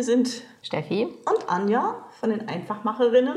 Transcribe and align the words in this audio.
Hier 0.00 0.06
sind 0.06 0.44
Steffi 0.62 1.08
und 1.26 1.50
Anja 1.50 1.94
von 2.20 2.30
den 2.30 2.48
Einfachmacherinnen. 2.48 3.36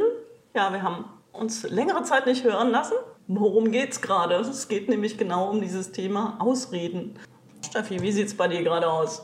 Ja, 0.56 0.72
wir 0.72 0.82
haben 0.82 1.04
uns 1.34 1.64
längere 1.64 2.04
Zeit 2.04 2.26
nicht 2.26 2.46
hören 2.46 2.72
lassen. 2.72 2.94
Worum 3.28 3.70
geht's 3.70 4.00
gerade? 4.00 4.36
Es 4.36 4.70
geht 4.70 4.88
nämlich 4.88 5.18
genau 5.18 5.50
um 5.50 5.60
dieses 5.60 5.92
Thema 5.92 6.38
Ausreden. 6.40 7.20
Steffi, 7.66 8.02
wie 8.02 8.14
sieht's 8.14 8.38
bei 8.38 8.48
dir 8.48 8.64
gerade 8.64 8.90
aus? 8.90 9.22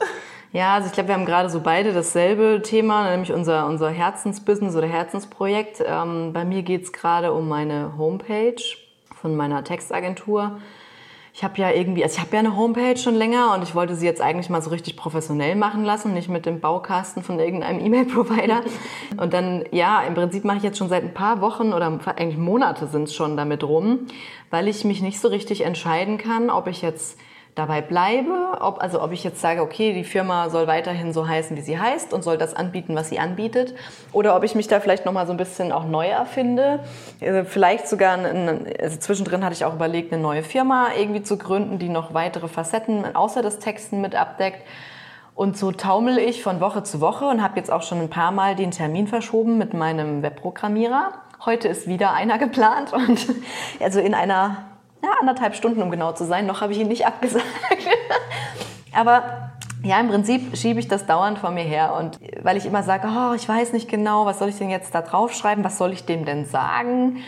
Ja, 0.52 0.74
also 0.74 0.88
ich 0.88 0.92
glaube, 0.92 1.08
wir 1.08 1.16
haben 1.16 1.26
gerade 1.26 1.50
so 1.50 1.62
beide 1.62 1.94
dasselbe 1.94 2.62
Thema, 2.62 3.10
nämlich 3.10 3.32
unser, 3.32 3.68
unser 3.68 3.90
Herzensbusiness 3.90 4.76
oder 4.76 4.88
Herzensprojekt. 4.88 5.82
Ähm, 5.86 6.34
bei 6.34 6.44
mir 6.44 6.62
geht's 6.64 6.92
gerade 6.92 7.32
um 7.32 7.48
meine 7.48 7.98
Homepage 7.98 8.62
von 9.14 9.38
meiner 9.38 9.64
Textagentur 9.64 10.60
ich 11.40 11.44
habe 11.46 11.58
ja 11.58 11.72
irgendwie, 11.72 12.04
also 12.04 12.18
ich 12.18 12.22
habe 12.22 12.36
ja 12.36 12.40
eine 12.40 12.58
Homepage 12.58 12.98
schon 12.98 13.16
länger 13.16 13.54
und 13.54 13.64
ich 13.64 13.74
wollte 13.74 13.96
sie 13.96 14.06
jetzt 14.06 14.20
eigentlich 14.20 14.50
mal 14.50 14.62
so 14.62 14.72
richtig 14.72 14.98
professionell 14.98 15.56
machen 15.56 15.86
lassen, 15.86 16.14
nicht 16.14 16.28
mit 16.28 16.46
dem 16.46 16.60
Baukasten 16.60 17.24
von 17.24 17.40
irgendeinem 17.40 17.80
E-Mail-Provider. 17.86 18.62
Und 19.16 19.32
dann, 19.32 19.64
ja, 19.72 20.02
im 20.02 20.16
Prinzip 20.16 20.44
mache 20.44 20.58
ich 20.58 20.64
jetzt 20.64 20.78
schon 20.78 20.90
seit 20.90 21.02
ein 21.02 21.14
paar 21.14 21.40
Wochen 21.40 21.72
oder 21.72 21.98
eigentlich 22.18 22.38
Monate 22.38 22.88
sind 22.88 23.04
es 23.04 23.16
schon 23.16 23.38
damit 23.38 23.64
rum, 23.64 24.00
weil 24.50 24.68
ich 24.68 24.84
mich 24.84 25.02
nicht 25.02 25.22
so 25.22 25.30
richtig 25.30 25.62
entscheiden 25.62 26.18
kann, 26.18 26.50
ob 26.50 26.68
ich 26.68 26.82
jetzt 26.82 27.18
dabei 27.56 27.82
bleibe, 27.82 28.58
ob, 28.62 28.82
also 28.82 29.02
ob 29.02 29.12
ich 29.12 29.24
jetzt 29.24 29.42
sage, 29.42 29.62
okay, 29.62 29.94
die 29.94 30.04
Firma 30.04 30.50
soll 30.50 30.68
weiterhin 30.68 31.14
so 31.14 31.28
heißen, 31.28 31.58
wie 31.58 31.62
sie 31.62 31.78
heißt 31.78 32.14
und 32.14 32.24
soll 32.24 32.38
das 32.38 32.54
anbieten, 32.54 32.96
was 32.96 33.10
sie 33.10 33.20
anbietet, 33.20 33.76
oder 34.14 34.36
ob 34.36 34.44
ich 34.44 34.56
mich 34.56 34.68
da 34.68 34.80
vielleicht 34.80 35.06
nochmal 35.06 35.28
so 35.28 35.34
ein 35.34 35.38
bisschen 35.38 35.72
auch 35.72 35.86
neu 35.86 36.08
erfinde. 36.08 36.80
Also 37.22 37.44
vielleicht 37.44 37.88
sogar, 37.88 38.18
ein, 38.18 38.68
also 38.82 38.98
zwischendrin 38.98 39.44
hatte 39.44 39.54
ich 39.54 39.66
auch 39.66 39.74
überlegt, 39.74 40.14
eine 40.14 40.22
neue 40.22 40.44
Firma 40.44 40.90
irgendwie 40.98 41.22
zu 41.22 41.38
gründen, 41.38 41.80
die 41.80 41.90
noch 41.90 42.14
weitere 42.14 42.48
Facetten 42.48 43.16
außer 43.16 43.42
des 43.42 43.60
Texten 43.60 44.02
mit 44.02 44.16
abdeckt. 44.16 44.64
Und 45.36 45.58
so 45.58 45.72
taumel 45.72 46.18
ich 46.18 46.44
von 46.44 46.60
Woche 46.60 46.84
zu 46.84 47.00
Woche 47.00 47.26
und 47.26 47.42
habe 47.42 47.58
jetzt 47.58 47.72
auch 47.72 47.84
schon 47.84 48.00
ein 48.00 48.10
paar 48.10 48.32
Mal 48.32 48.56
den 48.56 48.72
Termin 48.72 49.08
verschoben 49.08 49.58
mit 49.58 49.74
meinem 49.74 50.22
Webprogrammierer. 50.22 51.14
Heute 51.46 51.70
ist 51.70 51.88
wieder 51.88 52.12
einer 52.12 52.38
geplant 52.38 52.92
und 52.92 53.28
also 53.80 54.02
in 54.02 54.14
einer 54.14 54.69
ja, 55.04 55.10
anderthalb 55.20 55.56
Stunden, 55.56 55.82
um 55.82 55.92
genau 55.92 56.12
zu 56.12 56.26
sein. 56.26 56.46
Noch 56.46 56.62
habe 56.62 56.74
ich 56.74 56.80
ihn 56.80 56.88
nicht 56.88 57.06
abgesagt. 57.06 57.46
Aber 58.94 59.52
ja, 59.84 60.00
im 60.00 60.10
Prinzip 60.10 60.58
schiebe 60.58 60.80
ich 60.80 60.88
das 60.88 61.06
dauernd 61.06 61.40
vor 61.40 61.52
mir 61.52 61.64
her. 61.64 61.96
Und 61.98 62.20
weil 62.42 62.58
ich 62.58 62.66
immer 62.66 62.84
sage, 62.84 63.08
oh, 63.08 63.34
ich 63.34 63.48
weiß 63.48 63.74
nicht 63.74 63.90
genau, 63.90 64.26
was 64.26 64.40
soll 64.40 64.50
ich 64.50 64.58
denn 64.58 64.70
jetzt 64.70 64.94
da 64.94 65.02
draufschreiben? 65.02 65.64
Was 65.64 65.78
soll 65.78 65.94
ich 65.94 66.06
dem 66.06 66.26
denn 66.26 66.46
sagen? 66.46 67.24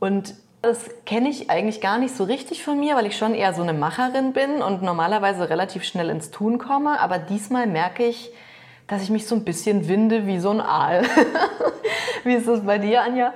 Und 0.00 0.34
das 0.62 0.88
kenne 1.04 1.28
ich 1.28 1.50
eigentlich 1.50 1.82
gar 1.82 1.98
nicht 1.98 2.16
so 2.16 2.24
richtig 2.24 2.64
von 2.64 2.80
mir, 2.80 2.96
weil 2.96 3.04
ich 3.04 3.18
schon 3.18 3.34
eher 3.34 3.52
so 3.52 3.62
eine 3.62 3.74
Macherin 3.74 4.32
bin 4.32 4.62
und 4.62 4.82
normalerweise 4.82 5.50
relativ 5.50 5.84
schnell 5.84 6.08
ins 6.08 6.30
Tun 6.30 6.58
komme. 6.58 7.00
Aber 7.00 7.18
diesmal 7.18 7.66
merke 7.66 8.04
ich, 8.06 8.32
dass 8.86 9.02
ich 9.02 9.10
mich 9.10 9.26
so 9.26 9.34
ein 9.34 9.44
bisschen 9.44 9.88
winde 9.88 10.26
wie 10.26 10.38
so 10.38 10.50
ein 10.50 10.62
Aal. 10.62 11.02
wie 12.24 12.34
ist 12.34 12.48
das 12.48 12.64
bei 12.64 12.78
dir, 12.78 13.02
Anja? 13.02 13.34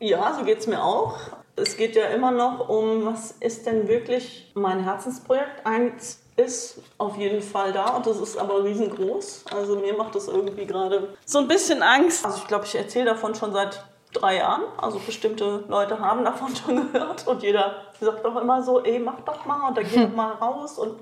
Ja, 0.00 0.34
so 0.36 0.44
geht 0.44 0.58
es 0.58 0.66
mir 0.66 0.82
auch 0.82 1.16
es 1.56 1.76
geht 1.76 1.96
ja 1.96 2.06
immer 2.06 2.30
noch 2.30 2.68
um, 2.68 3.04
was 3.04 3.32
ist 3.32 3.66
denn 3.66 3.88
wirklich 3.88 4.50
mein 4.54 4.84
Herzensprojekt? 4.84 5.66
Eins 5.66 6.20
ist 6.36 6.80
auf 6.96 7.16
jeden 7.16 7.42
Fall 7.42 7.72
da 7.72 7.96
und 7.96 8.06
das 8.06 8.18
ist 8.18 8.38
aber 8.38 8.64
riesengroß. 8.64 9.44
Also 9.54 9.76
mir 9.76 9.94
macht 9.94 10.14
das 10.14 10.28
irgendwie 10.28 10.66
gerade 10.66 11.14
so 11.26 11.38
ein 11.38 11.48
bisschen 11.48 11.82
Angst. 11.82 12.24
Also 12.24 12.38
ich 12.38 12.46
glaube, 12.46 12.64
ich 12.64 12.74
erzähle 12.74 13.06
davon 13.06 13.34
schon 13.34 13.52
seit 13.52 13.84
drei 14.14 14.38
Jahren. 14.38 14.62
Also 14.78 14.98
bestimmte 14.98 15.64
Leute 15.68 15.98
haben 15.98 16.24
davon 16.24 16.54
schon 16.56 16.92
gehört 16.92 17.26
und 17.26 17.42
jeder 17.42 17.82
sagt 18.00 18.24
doch 18.24 18.36
immer 18.36 18.62
so, 18.62 18.82
ey, 18.82 18.98
mach 18.98 19.20
doch 19.20 19.44
mal 19.44 19.68
und 19.68 19.76
dann 19.76 19.84
geh 19.88 20.02
doch 20.06 20.12
mal 20.14 20.32
raus 20.32 20.78
und, 20.78 20.96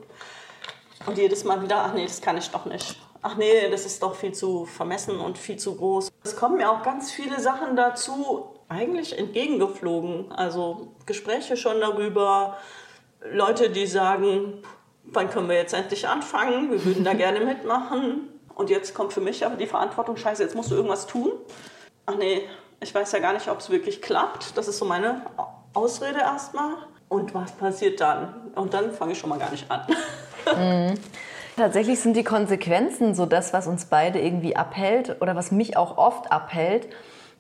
und 1.07 1.17
jedes 1.17 1.45
Mal 1.45 1.63
wieder, 1.63 1.85
ach 1.85 1.95
nee, 1.95 2.05
das 2.05 2.21
kann 2.21 2.37
ich 2.37 2.51
doch 2.51 2.65
nicht. 2.65 3.01
Ach 3.23 3.37
nee, 3.37 3.69
das 3.71 3.85
ist 3.85 4.03
doch 4.03 4.15
viel 4.15 4.33
zu 4.33 4.65
vermessen 4.65 5.21
und 5.21 5.37
viel 5.37 5.59
zu 5.59 5.77
groß. 5.77 6.11
Es 6.25 6.35
kommen 6.35 6.59
ja 6.59 6.71
auch 6.71 6.83
ganz 6.83 7.13
viele 7.13 7.39
Sachen 7.39 7.77
dazu, 7.77 8.55
eigentlich 8.71 9.19
entgegengeflogen. 9.19 10.33
Also 10.33 10.93
Gespräche 11.05 11.57
schon 11.57 11.81
darüber, 11.81 12.57
Leute, 13.31 13.69
die 13.69 13.87
sagen, 13.87 14.63
wann 15.05 15.29
können 15.29 15.49
wir 15.49 15.57
jetzt 15.57 15.75
endlich 15.75 16.09
anfangen? 16.09 16.71
Wir 16.71 16.83
würden 16.85 17.05
da 17.05 17.13
gerne 17.25 17.41
mitmachen. 17.41 18.29
Und 18.55 18.71
jetzt 18.71 18.95
kommt 18.95 19.13
für 19.13 19.21
mich 19.21 19.45
aber 19.45 19.57
die 19.57 19.67
Verantwortung, 19.67 20.17
scheiße, 20.17 20.43
jetzt 20.43 20.55
musst 20.55 20.71
du 20.71 20.77
irgendwas 20.77 21.07
tun. 21.07 21.33
Ach 22.07 22.15
nee, 22.17 22.43
ich 22.81 22.95
weiß 22.95 23.13
ja 23.13 23.19
gar 23.19 23.33
nicht, 23.33 23.49
ob 23.49 23.59
es 23.59 23.71
wirklich 23.71 24.01
klappt. 24.01 24.57
Das 24.57 24.69
ist 24.69 24.79
so 24.79 24.85
meine 24.85 25.23
Ausrede 25.75 26.21
erstmal. 26.21 26.75
Und 27.09 27.35
was 27.35 27.53
passiert 27.53 28.01
dann? 28.01 28.53
Und 28.55 28.73
dann 28.73 28.93
fange 28.93 29.13
ich 29.13 29.19
schon 29.19 29.31
mal 29.31 29.39
gar 29.39 29.51
nicht 29.51 29.71
an. 29.71 29.83
Mhm. 30.57 30.95
Tatsächlich 31.55 32.01
sind 32.01 32.17
die 32.17 32.25
Konsequenzen 32.25 33.15
so 33.15 33.27
das, 33.27 33.53
was 33.53 33.67
uns 33.67 33.85
beide 33.85 34.19
irgendwie 34.19 34.57
abhält 34.57 35.21
oder 35.21 35.37
was 35.37 35.53
mich 35.53 35.77
auch 35.77 35.99
oft 35.99 36.33
abhält 36.33 36.89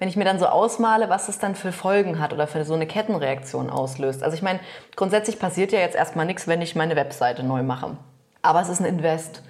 wenn 0.00 0.08
ich 0.08 0.16
mir 0.16 0.24
dann 0.24 0.38
so 0.38 0.46
ausmale, 0.46 1.10
was 1.10 1.28
es 1.28 1.38
dann 1.38 1.54
für 1.54 1.72
Folgen 1.72 2.18
hat 2.18 2.32
oder 2.32 2.46
für 2.46 2.64
so 2.64 2.72
eine 2.72 2.86
Kettenreaktion 2.86 3.68
auslöst. 3.68 4.22
Also 4.22 4.34
ich 4.34 4.42
meine, 4.42 4.58
grundsätzlich 4.96 5.38
passiert 5.38 5.72
ja 5.72 5.78
jetzt 5.78 5.94
erstmal 5.94 6.24
nichts, 6.24 6.48
wenn 6.48 6.62
ich 6.62 6.74
meine 6.74 6.96
Webseite 6.96 7.42
neu 7.42 7.62
mache. 7.62 7.98
Aber 8.40 8.62
es 8.62 8.70
ist 8.70 8.80
ein 8.80 8.86
Invest. 8.86 9.42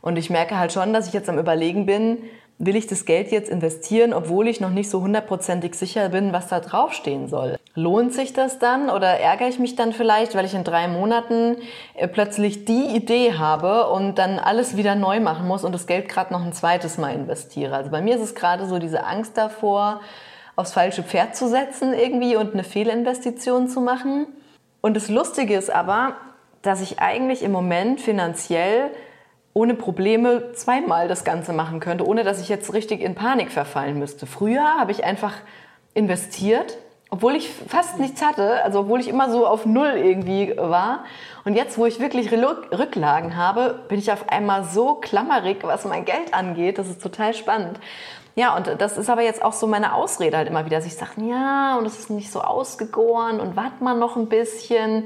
Und 0.00 0.16
ich 0.16 0.28
merke 0.28 0.58
halt 0.58 0.72
schon, 0.72 0.92
dass 0.92 1.06
ich 1.06 1.12
jetzt 1.12 1.28
am 1.28 1.38
Überlegen 1.38 1.86
bin, 1.86 2.18
will 2.58 2.76
ich 2.76 2.86
das 2.86 3.04
Geld 3.04 3.32
jetzt 3.32 3.50
investieren, 3.50 4.12
obwohl 4.12 4.46
ich 4.46 4.60
noch 4.60 4.70
nicht 4.70 4.88
so 4.88 5.00
hundertprozentig 5.00 5.74
sicher 5.74 6.10
bin, 6.10 6.32
was 6.32 6.48
da 6.48 6.60
draufstehen 6.60 7.28
soll. 7.28 7.56
Lohnt 7.74 8.12
sich 8.12 8.32
das 8.32 8.58
dann 8.58 8.88
oder 8.88 9.08
ärgere 9.08 9.48
ich 9.48 9.58
mich 9.58 9.74
dann 9.74 9.92
vielleicht, 9.92 10.34
weil 10.34 10.44
ich 10.44 10.54
in 10.54 10.62
drei 10.62 10.86
Monaten 10.88 11.56
äh, 11.94 12.06
plötzlich 12.06 12.64
die 12.64 12.94
Idee 12.94 13.34
habe 13.34 13.88
und 13.88 14.18
dann 14.18 14.38
alles 14.38 14.76
wieder 14.76 14.94
neu 14.94 15.20
machen 15.20 15.48
muss 15.48 15.64
und 15.64 15.72
das 15.72 15.86
Geld 15.86 16.08
gerade 16.08 16.32
noch 16.32 16.44
ein 16.44 16.52
zweites 16.52 16.98
Mal 16.98 17.14
investiere? 17.14 17.74
Also 17.74 17.90
bei 17.90 18.00
mir 18.00 18.14
ist 18.14 18.22
es 18.22 18.34
gerade 18.34 18.66
so 18.66 18.78
diese 18.78 19.04
Angst 19.04 19.36
davor, 19.36 20.00
aufs 20.54 20.72
falsche 20.72 21.02
Pferd 21.02 21.34
zu 21.34 21.48
setzen 21.48 21.94
irgendwie 21.94 22.36
und 22.36 22.52
eine 22.52 22.64
Fehlinvestition 22.64 23.68
zu 23.68 23.80
machen. 23.80 24.26
Und 24.80 24.94
das 24.94 25.08
Lustige 25.08 25.56
ist 25.56 25.70
aber, 25.70 26.16
dass 26.60 26.80
ich 26.80 27.00
eigentlich 27.00 27.42
im 27.42 27.52
Moment 27.52 28.00
finanziell 28.00 28.90
ohne 29.54 29.74
Probleme 29.74 30.52
zweimal 30.54 31.08
das 31.08 31.24
Ganze 31.24 31.52
machen 31.52 31.80
könnte, 31.80 32.06
ohne 32.06 32.24
dass 32.24 32.40
ich 32.40 32.48
jetzt 32.48 32.72
richtig 32.72 33.00
in 33.00 33.14
Panik 33.14 33.50
verfallen 33.50 33.98
müsste. 33.98 34.26
Früher 34.26 34.64
habe 34.78 34.92
ich 34.92 35.04
einfach 35.04 35.34
investiert, 35.94 36.78
obwohl 37.10 37.36
ich 37.36 37.50
fast 37.50 37.98
nichts 37.98 38.22
hatte, 38.24 38.64
also 38.64 38.80
obwohl 38.80 38.98
ich 39.00 39.08
immer 39.08 39.30
so 39.30 39.46
auf 39.46 39.66
Null 39.66 39.92
irgendwie 39.96 40.56
war. 40.56 41.04
Und 41.44 41.54
jetzt, 41.54 41.76
wo 41.76 41.84
ich 41.84 42.00
wirklich 42.00 42.32
Rücklagen 42.32 43.36
habe, 43.36 43.84
bin 43.88 43.98
ich 43.98 44.10
auf 44.10 44.30
einmal 44.30 44.64
so 44.64 44.94
klammerig, 44.94 45.58
was 45.62 45.84
mein 45.84 46.06
Geld 46.06 46.32
angeht. 46.32 46.78
Das 46.78 46.88
ist 46.88 47.02
total 47.02 47.34
spannend. 47.34 47.78
Ja, 48.34 48.56
und 48.56 48.80
das 48.80 48.96
ist 48.96 49.10
aber 49.10 49.20
jetzt 49.20 49.42
auch 49.42 49.52
so 49.52 49.66
meine 49.66 49.92
Ausrede 49.92 50.38
halt 50.38 50.48
immer 50.48 50.64
wieder, 50.64 50.78
dass 50.78 50.86
ich 50.86 50.96
sage, 50.96 51.20
ja, 51.20 51.76
und 51.76 51.84
es 51.84 51.98
ist 51.98 52.08
nicht 52.08 52.32
so 52.32 52.40
ausgegoren 52.40 53.40
und 53.40 53.56
warte 53.56 53.84
mal 53.84 53.94
noch 53.94 54.16
ein 54.16 54.28
bisschen. 54.28 55.04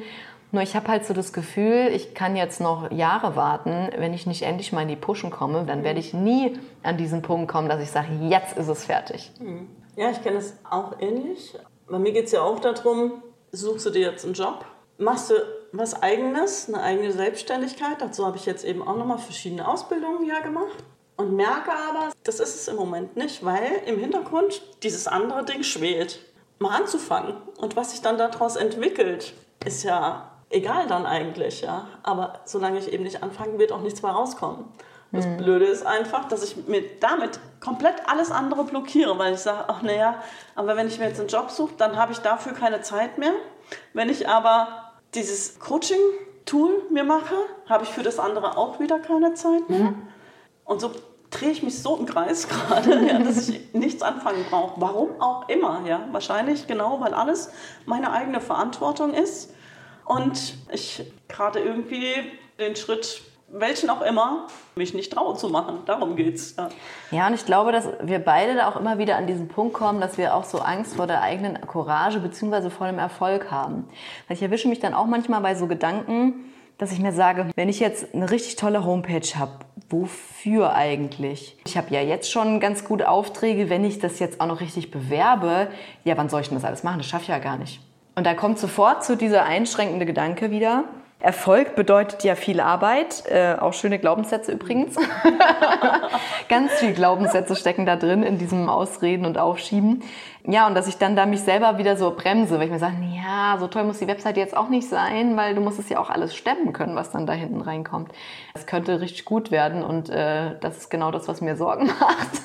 Nur 0.52 0.62
ich 0.62 0.76
habe 0.76 0.88
halt 0.88 1.04
so 1.04 1.12
das 1.12 1.32
Gefühl, 1.32 1.90
ich 1.92 2.14
kann 2.14 2.36
jetzt 2.36 2.60
noch 2.60 2.90
Jahre 2.90 3.36
warten. 3.36 3.90
Wenn 3.96 4.14
ich 4.14 4.26
nicht 4.26 4.42
endlich 4.42 4.72
mal 4.72 4.82
in 4.82 4.88
die 4.88 4.96
Pushen 4.96 5.30
komme, 5.30 5.64
dann 5.66 5.82
werde 5.84 6.00
ich 6.00 6.14
nie 6.14 6.58
an 6.82 6.96
diesen 6.96 7.22
Punkt 7.22 7.50
kommen, 7.50 7.68
dass 7.68 7.82
ich 7.82 7.90
sage, 7.90 8.08
jetzt 8.28 8.56
ist 8.56 8.68
es 8.68 8.84
fertig. 8.84 9.32
Mhm. 9.40 9.68
Ja, 9.96 10.10
ich 10.10 10.22
kenne 10.22 10.38
es 10.38 10.56
auch 10.68 11.00
ähnlich. 11.00 11.54
Bei 11.88 11.98
mir 11.98 12.12
geht 12.12 12.26
es 12.26 12.32
ja 12.32 12.42
auch 12.42 12.60
darum, 12.60 13.22
suchst 13.52 13.86
du 13.86 13.90
dir 13.90 14.10
jetzt 14.10 14.24
einen 14.24 14.34
Job, 14.34 14.64
machst 14.98 15.30
du 15.30 15.34
was 15.72 16.02
Eigenes, 16.02 16.68
eine 16.68 16.82
eigene 16.82 17.12
Selbstständigkeit. 17.12 18.00
Dazu 18.00 18.26
habe 18.26 18.36
ich 18.36 18.46
jetzt 18.46 18.64
eben 18.64 18.86
auch 18.86 18.96
nochmal 18.96 19.18
verschiedene 19.18 19.66
Ausbildungen 19.66 20.26
ja 20.26 20.40
gemacht. 20.40 20.84
Und 21.16 21.34
merke 21.34 21.70
aber, 21.70 22.12
das 22.24 22.40
ist 22.40 22.54
es 22.56 22.68
im 22.68 22.76
Moment 22.76 23.16
nicht, 23.16 23.42
weil 23.42 23.82
im 23.86 23.98
Hintergrund 23.98 24.62
dieses 24.82 25.06
andere 25.06 25.44
Ding 25.44 25.62
schwelt. 25.62 26.20
Mal 26.58 26.76
anzufangen. 26.76 27.36
Und 27.58 27.74
was 27.74 27.92
sich 27.92 28.02
dann 28.02 28.18
daraus 28.18 28.56
entwickelt, 28.56 29.32
ist 29.64 29.82
ja 29.82 30.35
egal 30.50 30.86
dann 30.86 31.06
eigentlich, 31.06 31.62
ja. 31.62 31.86
Aber 32.02 32.40
solange 32.44 32.78
ich 32.78 32.92
eben 32.92 33.04
nicht 33.04 33.22
anfange, 33.22 33.58
wird 33.58 33.72
auch 33.72 33.80
nichts 33.80 34.02
mehr 34.02 34.12
rauskommen. 34.12 34.64
Das 35.12 35.26
mhm. 35.26 35.36
Blöde 35.38 35.66
ist 35.66 35.86
einfach, 35.86 36.26
dass 36.26 36.42
ich 36.42 36.66
mir 36.66 36.82
damit 37.00 37.38
komplett 37.60 37.94
alles 38.06 38.30
andere 38.30 38.64
blockiere, 38.64 39.16
weil 39.18 39.34
ich 39.34 39.40
sage, 39.40 39.64
ach 39.68 39.82
naja, 39.82 40.22
aber 40.54 40.76
wenn 40.76 40.88
ich 40.88 40.98
mir 40.98 41.06
jetzt 41.06 41.20
einen 41.20 41.28
Job 41.28 41.50
suche, 41.50 41.74
dann 41.78 41.96
habe 41.96 42.12
ich 42.12 42.18
dafür 42.18 42.52
keine 42.52 42.82
Zeit 42.82 43.18
mehr. 43.18 43.32
Wenn 43.92 44.08
ich 44.08 44.28
aber 44.28 44.92
dieses 45.14 45.58
Coaching-Tool 45.58 46.82
mir 46.90 47.04
mache, 47.04 47.34
habe 47.68 47.84
ich 47.84 47.90
für 47.90 48.02
das 48.02 48.18
andere 48.18 48.56
auch 48.56 48.80
wieder 48.80 48.98
keine 48.98 49.34
Zeit 49.34 49.68
mehr. 49.70 49.90
Mhm. 49.90 50.08
Und 50.64 50.80
so 50.80 50.90
drehe 51.30 51.50
ich 51.50 51.62
mich 51.62 51.80
so 51.80 51.96
im 51.96 52.06
Kreis 52.06 52.48
gerade, 52.48 53.06
ja, 53.06 53.18
dass 53.18 53.48
ich 53.48 53.72
nichts 53.74 54.02
anfangen 54.02 54.44
brauche. 54.50 54.80
Warum 54.80 55.20
auch 55.20 55.48
immer, 55.48 55.82
ja. 55.86 56.08
Wahrscheinlich 56.10 56.66
genau, 56.66 57.00
weil 57.00 57.14
alles 57.14 57.50
meine 57.84 58.12
eigene 58.12 58.40
Verantwortung 58.40 59.14
ist 59.14 59.52
und 60.06 60.54
ich 60.72 61.04
gerade 61.28 61.58
irgendwie 61.58 62.14
den 62.58 62.76
Schritt, 62.76 63.22
welchen 63.48 63.90
auch 63.90 64.02
immer, 64.02 64.46
mich 64.74 64.94
nicht 64.94 65.12
trauen 65.12 65.36
zu 65.36 65.48
machen. 65.48 65.80
Darum 65.86 66.16
geht's. 66.16 66.54
Ja. 66.56 66.68
ja, 67.10 67.26
und 67.26 67.34
ich 67.34 67.44
glaube, 67.44 67.72
dass 67.72 67.88
wir 68.02 68.18
beide 68.18 68.54
da 68.54 68.68
auch 68.68 68.76
immer 68.76 68.98
wieder 68.98 69.16
an 69.16 69.26
diesen 69.26 69.48
Punkt 69.48 69.74
kommen, 69.74 70.00
dass 70.00 70.18
wir 70.18 70.34
auch 70.34 70.44
so 70.44 70.58
Angst 70.58 70.96
vor 70.96 71.06
der 71.06 71.22
eigenen 71.22 71.60
Courage 71.60 72.20
bzw. 72.20 72.70
vor 72.70 72.86
dem 72.86 72.98
Erfolg 72.98 73.50
haben. 73.50 73.88
Weil 74.28 74.36
ich 74.36 74.42
erwische 74.42 74.68
mich 74.68 74.80
dann 74.80 74.94
auch 74.94 75.06
manchmal 75.06 75.40
bei 75.40 75.54
so 75.54 75.66
Gedanken, 75.66 76.52
dass 76.78 76.92
ich 76.92 77.00
mir 77.00 77.12
sage, 77.12 77.50
wenn 77.54 77.68
ich 77.68 77.80
jetzt 77.80 78.14
eine 78.14 78.30
richtig 78.30 78.56
tolle 78.56 78.84
Homepage 78.84 79.26
habe, 79.36 79.52
wofür 79.88 80.74
eigentlich? 80.74 81.56
Ich 81.64 81.76
habe 81.76 81.94
ja 81.94 82.02
jetzt 82.02 82.30
schon 82.30 82.60
ganz 82.60 82.84
gute 82.84 83.08
Aufträge, 83.08 83.70
wenn 83.70 83.84
ich 83.84 83.98
das 83.98 84.18
jetzt 84.18 84.40
auch 84.40 84.46
noch 84.46 84.60
richtig 84.60 84.90
bewerbe, 84.90 85.68
ja, 86.04 86.16
wann 86.16 86.28
soll 86.28 86.42
ich 86.42 86.48
denn 86.48 86.56
das 86.56 86.64
alles 86.64 86.82
machen? 86.82 86.98
Das 86.98 87.06
schaffe 87.06 87.22
ich 87.22 87.28
ja 87.28 87.38
gar 87.38 87.56
nicht. 87.56 87.80
Und 88.16 88.24
da 88.24 88.32
kommt 88.32 88.58
sofort 88.58 89.04
zu 89.04 89.14
dieser 89.14 89.44
einschränkende 89.44 90.06
Gedanke 90.06 90.50
wieder. 90.50 90.84
Erfolg 91.18 91.76
bedeutet 91.76 92.24
ja 92.24 92.34
viel 92.34 92.60
Arbeit, 92.60 93.24
äh, 93.26 93.56
auch 93.60 93.74
schöne 93.74 93.98
Glaubenssätze 93.98 94.52
übrigens. 94.52 94.96
Ganz 96.48 96.72
viel 96.72 96.94
Glaubenssätze 96.94 97.56
stecken 97.56 97.84
da 97.84 97.96
drin 97.96 98.22
in 98.22 98.38
diesem 98.38 98.70
Ausreden 98.70 99.26
und 99.26 99.36
Aufschieben. 99.36 100.02
Ja, 100.44 100.66
und 100.66 100.74
dass 100.74 100.88
ich 100.88 100.96
dann 100.96 101.14
da 101.14 101.26
mich 101.26 101.42
selber 101.42 101.76
wieder 101.76 101.96
so 101.96 102.10
bremse, 102.10 102.58
weil 102.58 102.66
ich 102.66 102.72
mir 102.72 102.78
sage, 102.78 102.96
ja, 103.14 103.56
so 103.58 103.66
toll 103.66 103.84
muss 103.84 103.98
die 103.98 104.06
Webseite 104.06 104.40
jetzt 104.40 104.56
auch 104.56 104.68
nicht 104.70 104.88
sein, 104.88 105.36
weil 105.36 105.54
du 105.54 105.60
musst 105.60 105.78
es 105.78 105.88
ja 105.90 105.98
auch 105.98 106.08
alles 106.08 106.34
stemmen 106.34 106.72
können, 106.72 106.96
was 106.96 107.10
dann 107.10 107.26
da 107.26 107.34
hinten 107.34 107.60
reinkommt. 107.60 108.12
Es 108.54 108.66
könnte 108.66 109.00
richtig 109.00 109.26
gut 109.26 109.50
werden 109.50 109.82
und 109.82 110.08
äh, 110.08 110.58
das 110.60 110.78
ist 110.78 110.90
genau 110.90 111.10
das, 111.10 111.28
was 111.28 111.42
mir 111.42 111.56
Sorgen 111.56 111.86
macht. 112.00 112.42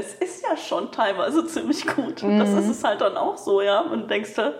Es 0.00 0.14
ist 0.14 0.42
ja 0.42 0.56
schon 0.56 0.90
teilweise 0.90 1.46
ziemlich 1.46 1.86
gut. 1.86 2.22
Mhm. 2.22 2.38
Das 2.38 2.50
ist 2.50 2.68
es 2.68 2.84
halt 2.84 3.00
dann 3.00 3.16
auch 3.16 3.36
so, 3.36 3.60
ja. 3.60 3.80
Und 3.80 4.10
denkst 4.10 4.34
du, 4.34 4.54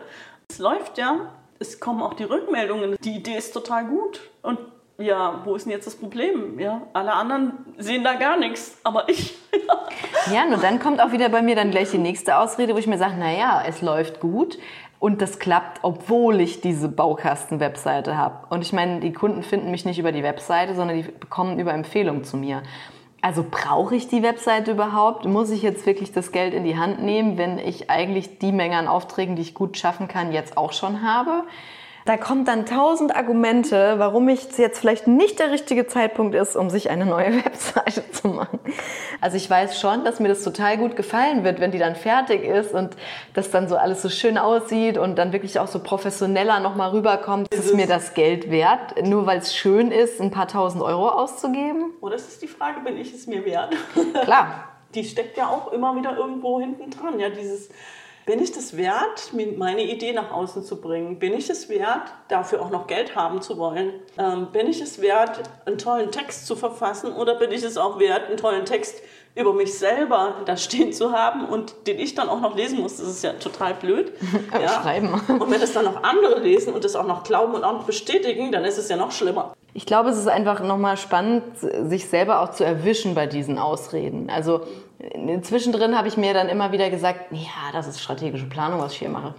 es 0.48 0.58
läuft 0.58 0.98
ja, 0.98 1.32
es 1.58 1.80
kommen 1.80 2.02
auch 2.02 2.14
die 2.14 2.24
Rückmeldungen, 2.24 2.96
die 3.02 3.16
Idee 3.16 3.36
ist 3.36 3.52
total 3.52 3.86
gut. 3.86 4.20
Und 4.42 4.58
ja, 4.98 5.40
wo 5.44 5.54
ist 5.54 5.64
denn 5.64 5.72
jetzt 5.72 5.86
das 5.86 5.96
Problem? 5.96 6.58
Ja, 6.58 6.82
alle 6.92 7.12
anderen 7.12 7.52
sehen 7.78 8.04
da 8.04 8.14
gar 8.14 8.36
nichts, 8.36 8.78
aber 8.84 9.08
ich. 9.08 9.38
ja, 10.32 10.44
nur 10.44 10.58
dann 10.58 10.78
kommt 10.78 11.00
auch 11.00 11.12
wieder 11.12 11.28
bei 11.30 11.42
mir 11.42 11.56
dann 11.56 11.70
gleich 11.70 11.90
die 11.90 11.98
nächste 11.98 12.36
Ausrede, 12.36 12.74
wo 12.74 12.78
ich 12.78 12.86
mir 12.86 12.98
sage, 12.98 13.16
naja, 13.16 13.62
es 13.66 13.80
läuft 13.80 14.20
gut 14.20 14.58
und 14.98 15.22
das 15.22 15.38
klappt, 15.38 15.78
obwohl 15.82 16.40
ich 16.40 16.60
diese 16.60 16.88
Baukasten-Webseite 16.88 18.18
habe. 18.18 18.46
Und 18.50 18.60
ich 18.60 18.74
meine, 18.74 19.00
die 19.00 19.14
Kunden 19.14 19.42
finden 19.42 19.70
mich 19.70 19.86
nicht 19.86 19.98
über 19.98 20.12
die 20.12 20.22
Webseite, 20.22 20.74
sondern 20.74 20.98
die 20.98 21.04
bekommen 21.04 21.58
über 21.58 21.72
Empfehlungen 21.72 22.24
zu 22.24 22.36
mir. 22.36 22.62
Also 23.22 23.44
brauche 23.48 23.94
ich 23.94 24.08
die 24.08 24.22
Webseite 24.22 24.70
überhaupt? 24.70 25.26
Muss 25.26 25.50
ich 25.50 25.62
jetzt 25.62 25.84
wirklich 25.84 26.10
das 26.12 26.32
Geld 26.32 26.54
in 26.54 26.64
die 26.64 26.78
Hand 26.78 27.02
nehmen, 27.02 27.36
wenn 27.36 27.58
ich 27.58 27.90
eigentlich 27.90 28.38
die 28.38 28.52
Menge 28.52 28.78
an 28.78 28.88
Aufträgen, 28.88 29.36
die 29.36 29.42
ich 29.42 29.54
gut 29.54 29.76
schaffen 29.76 30.08
kann, 30.08 30.32
jetzt 30.32 30.56
auch 30.56 30.72
schon 30.72 31.02
habe? 31.02 31.44
Da 32.10 32.16
kommt 32.16 32.48
dann 32.48 32.66
tausend 32.66 33.14
Argumente, 33.14 33.94
warum 33.98 34.28
es 34.28 34.56
jetzt 34.56 34.80
vielleicht 34.80 35.06
nicht 35.06 35.38
der 35.38 35.52
richtige 35.52 35.86
Zeitpunkt 35.86 36.34
ist, 36.34 36.56
um 36.56 36.68
sich 36.68 36.90
eine 36.90 37.06
neue 37.06 37.36
Webseite 37.44 38.02
zu 38.10 38.26
machen. 38.26 38.58
Also 39.20 39.36
ich 39.36 39.48
weiß 39.48 39.80
schon, 39.80 40.02
dass 40.02 40.18
mir 40.18 40.26
das 40.26 40.42
total 40.42 40.76
gut 40.76 40.96
gefallen 40.96 41.44
wird, 41.44 41.60
wenn 41.60 41.70
die 41.70 41.78
dann 41.78 41.94
fertig 41.94 42.42
ist 42.42 42.74
und 42.74 42.96
das 43.32 43.52
dann 43.52 43.68
so 43.68 43.76
alles 43.76 44.02
so 44.02 44.08
schön 44.08 44.38
aussieht 44.38 44.98
und 44.98 45.20
dann 45.20 45.32
wirklich 45.32 45.60
auch 45.60 45.68
so 45.68 45.78
professioneller 45.78 46.58
nochmal 46.58 46.90
rüberkommt. 46.90 47.46
Ist 47.54 47.66
es 47.66 47.74
mir 47.74 47.86
das 47.86 48.12
Geld 48.14 48.50
wert, 48.50 49.00
nur 49.06 49.26
weil 49.26 49.38
es 49.38 49.54
schön 49.54 49.92
ist, 49.92 50.20
ein 50.20 50.32
paar 50.32 50.48
tausend 50.48 50.82
Euro 50.82 51.10
auszugeben? 51.10 51.92
Oh, 52.00 52.08
das 52.08 52.26
ist 52.26 52.42
die 52.42 52.48
Frage, 52.48 52.80
bin 52.80 52.96
ich 52.96 53.14
es 53.14 53.28
mir 53.28 53.44
wert? 53.44 53.72
Klar. 54.24 54.64
Die 54.96 55.04
steckt 55.04 55.36
ja 55.36 55.46
auch 55.46 55.70
immer 55.70 55.94
wieder 55.94 56.16
irgendwo 56.16 56.58
hinten 56.58 56.90
dran. 56.90 57.20
Ja, 57.20 57.28
dieses 57.28 57.68
bin 58.30 58.40
ich 58.40 58.52
das 58.52 58.76
wert, 58.76 59.32
meine 59.58 59.82
Idee 59.82 60.12
nach 60.12 60.30
außen 60.30 60.62
zu 60.62 60.80
bringen? 60.80 61.18
Bin 61.18 61.34
ich 61.34 61.50
es 61.50 61.68
wert, 61.68 62.12
dafür 62.28 62.62
auch 62.62 62.70
noch 62.70 62.86
Geld 62.86 63.16
haben 63.16 63.42
zu 63.42 63.58
wollen? 63.58 63.94
Ähm, 64.18 64.46
bin 64.52 64.68
ich 64.68 64.80
es 64.80 65.00
wert, 65.00 65.40
einen 65.66 65.78
tollen 65.78 66.12
Text 66.12 66.46
zu 66.46 66.54
verfassen 66.54 67.12
oder 67.12 67.34
bin 67.34 67.50
ich 67.50 67.64
es 67.64 67.76
auch 67.76 67.98
wert, 67.98 68.28
einen 68.28 68.36
tollen 68.36 68.64
Text 68.66 69.02
über 69.34 69.52
mich 69.52 69.76
selber 69.76 70.36
da 70.44 70.56
stehen 70.56 70.92
zu 70.92 71.10
haben 71.10 71.44
und 71.44 71.88
den 71.88 71.98
ich 71.98 72.14
dann 72.14 72.28
auch 72.28 72.40
noch 72.40 72.54
lesen 72.54 72.78
muss? 72.78 72.98
Das 72.98 73.08
ist 73.08 73.24
ja 73.24 73.32
total 73.32 73.74
blöd. 73.74 74.12
ja. 74.52 74.80
Schreiben. 74.80 75.12
Und 75.12 75.50
wenn 75.50 75.60
es 75.60 75.72
dann 75.72 75.86
noch 75.86 76.04
andere 76.04 76.38
lesen 76.38 76.72
und 76.72 76.84
das 76.84 76.94
auch 76.94 77.08
noch 77.08 77.24
glauben 77.24 77.54
und 77.54 77.64
auch 77.64 77.72
noch 77.72 77.84
bestätigen, 77.84 78.52
dann 78.52 78.64
ist 78.64 78.78
es 78.78 78.88
ja 78.88 78.96
noch 78.96 79.10
schlimmer. 79.10 79.54
Ich 79.74 79.86
glaube, 79.86 80.10
es 80.10 80.18
ist 80.18 80.28
einfach 80.28 80.62
nochmal 80.62 80.96
spannend, 80.98 81.42
sich 81.58 82.08
selber 82.08 82.42
auch 82.42 82.52
zu 82.52 82.64
erwischen 82.64 83.16
bei 83.16 83.26
diesen 83.26 83.58
Ausreden. 83.58 84.30
Also 84.30 84.60
Zwischendrin 85.42 85.96
habe 85.96 86.08
ich 86.08 86.16
mir 86.16 86.34
dann 86.34 86.48
immer 86.48 86.72
wieder 86.72 86.90
gesagt, 86.90 87.32
ja, 87.32 87.72
das 87.72 87.86
ist 87.86 88.00
strategische 88.00 88.46
Planung, 88.46 88.80
was 88.80 88.92
ich 88.92 88.98
hier 88.98 89.08
mache. 89.08 89.34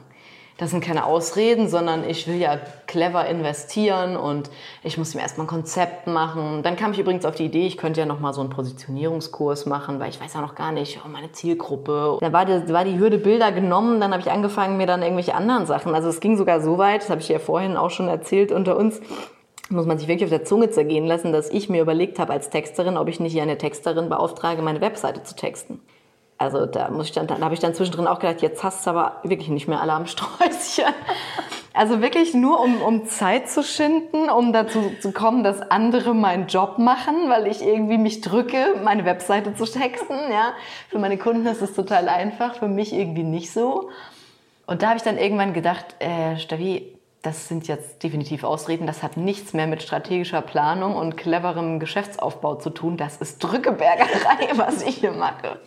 Das 0.57 0.69
sind 0.69 0.83
keine 0.83 1.05
Ausreden, 1.05 1.69
sondern 1.69 2.07
ich 2.07 2.27
will 2.27 2.35
ja 2.35 2.59
clever 2.85 3.25
investieren 3.25 4.15
und 4.15 4.51
ich 4.83 4.95
muss 4.95 5.15
mir 5.15 5.21
erstmal 5.21 5.47
ein 5.47 5.49
Konzept 5.49 6.05
machen. 6.05 6.61
Dann 6.61 6.75
kam 6.75 6.91
ich 6.91 6.99
übrigens 6.99 7.25
auf 7.25 7.33
die 7.33 7.45
Idee, 7.45 7.65
ich 7.65 7.77
könnte 7.77 7.99
ja 7.99 8.05
noch 8.05 8.19
mal 8.19 8.31
so 8.31 8.41
einen 8.41 8.51
Positionierungskurs 8.51 9.65
machen, 9.65 9.99
weil 9.99 10.09
ich 10.09 10.21
weiß 10.21 10.35
ja 10.35 10.41
noch 10.41 10.53
gar 10.53 10.71
nicht, 10.71 10.99
oh, 11.03 11.07
meine 11.07 11.31
Zielgruppe. 11.31 12.19
Da 12.21 12.31
war 12.31 12.45
die, 12.45 12.71
war 12.71 12.85
die 12.85 12.99
Hürde 12.99 13.17
Bilder 13.17 13.51
genommen, 13.51 13.99
dann 13.99 14.11
habe 14.11 14.21
ich 14.21 14.29
angefangen, 14.29 14.77
mir 14.77 14.85
dann 14.85 15.01
irgendwelche 15.01 15.33
anderen 15.33 15.65
Sachen. 15.65 15.95
Also 15.95 16.09
es 16.09 16.19
ging 16.19 16.37
sogar 16.37 16.61
so 16.61 16.77
weit, 16.77 17.01
das 17.01 17.09
habe 17.09 17.21
ich 17.21 17.29
ja 17.29 17.39
vorhin 17.39 17.75
auch 17.75 17.89
schon 17.89 18.07
erzählt 18.07 18.51
unter 18.51 18.77
uns, 18.77 19.01
muss 19.71 19.85
man 19.85 19.97
sich 19.97 20.07
wirklich 20.07 20.25
auf 20.25 20.37
der 20.37 20.45
Zunge 20.45 20.69
zergehen 20.69 21.05
lassen, 21.05 21.31
dass 21.31 21.49
ich 21.49 21.69
mir 21.69 21.81
überlegt 21.81 22.19
habe 22.19 22.33
als 22.33 22.49
Texterin, 22.49 22.97
ob 22.97 23.07
ich 23.07 23.19
nicht 23.19 23.33
hier 23.33 23.43
eine 23.43 23.57
Texterin 23.57 24.09
beauftrage, 24.09 24.61
meine 24.61 24.81
Webseite 24.81 25.23
zu 25.23 25.35
texten. 25.35 25.79
Also 26.37 26.65
da 26.65 26.89
muss 26.89 27.05
ich 27.05 27.11
dann, 27.11 27.27
da 27.27 27.39
habe 27.39 27.53
ich 27.53 27.59
dann 27.59 27.75
zwischendrin 27.75 28.07
auch 28.07 28.19
gedacht, 28.19 28.41
jetzt 28.41 28.63
hast 28.63 28.85
du 28.85 28.89
aber 28.89 29.17
wirklich 29.23 29.49
nicht 29.49 29.67
mehr 29.67 29.79
alle 29.79 29.93
am 29.93 30.07
Sträußchen. 30.07 30.85
Also 31.73 32.01
wirklich 32.01 32.33
nur 32.33 32.59
um, 32.59 32.81
um 32.81 33.05
Zeit 33.05 33.49
zu 33.49 33.63
schinden, 33.63 34.29
um 34.29 34.51
dazu 34.51 34.91
zu 34.99 35.13
kommen, 35.13 35.41
dass 35.41 35.61
andere 35.61 36.13
meinen 36.13 36.47
Job 36.47 36.79
machen, 36.79 37.29
weil 37.29 37.47
ich 37.47 37.61
irgendwie 37.61 37.97
mich 37.97 38.19
drücke, 38.19 38.75
meine 38.83 39.05
Webseite 39.05 39.55
zu 39.55 39.63
texten. 39.63 40.13
Ja, 40.31 40.51
für 40.89 40.99
meine 40.99 41.17
Kunden 41.17 41.45
ist 41.45 41.61
es 41.61 41.73
total 41.73 42.09
einfach, 42.09 42.55
für 42.55 42.67
mich 42.67 42.91
irgendwie 42.91 43.23
nicht 43.23 43.53
so. 43.53 43.89
Und 44.67 44.81
da 44.81 44.87
habe 44.87 44.97
ich 44.97 45.03
dann 45.03 45.17
irgendwann 45.17 45.53
gedacht, 45.53 45.95
äh, 45.99 46.35
Stavi, 46.35 46.93
das 47.21 47.47
sind 47.47 47.67
jetzt 47.67 48.01
definitiv 48.01 48.43
Ausreden. 48.43 48.87
Das 48.87 49.03
hat 49.03 49.15
nichts 49.15 49.53
mehr 49.53 49.67
mit 49.67 49.83
strategischer 49.83 50.41
Planung 50.41 50.95
und 50.95 51.17
cleverem 51.17 51.79
Geschäftsaufbau 51.79 52.55
zu 52.55 52.71
tun. 52.71 52.97
Das 52.97 53.17
ist 53.17 53.43
Drückebergerei, 53.43 54.49
was 54.55 54.81
ich 54.81 54.97
hier 54.97 55.11
mache. 55.11 55.59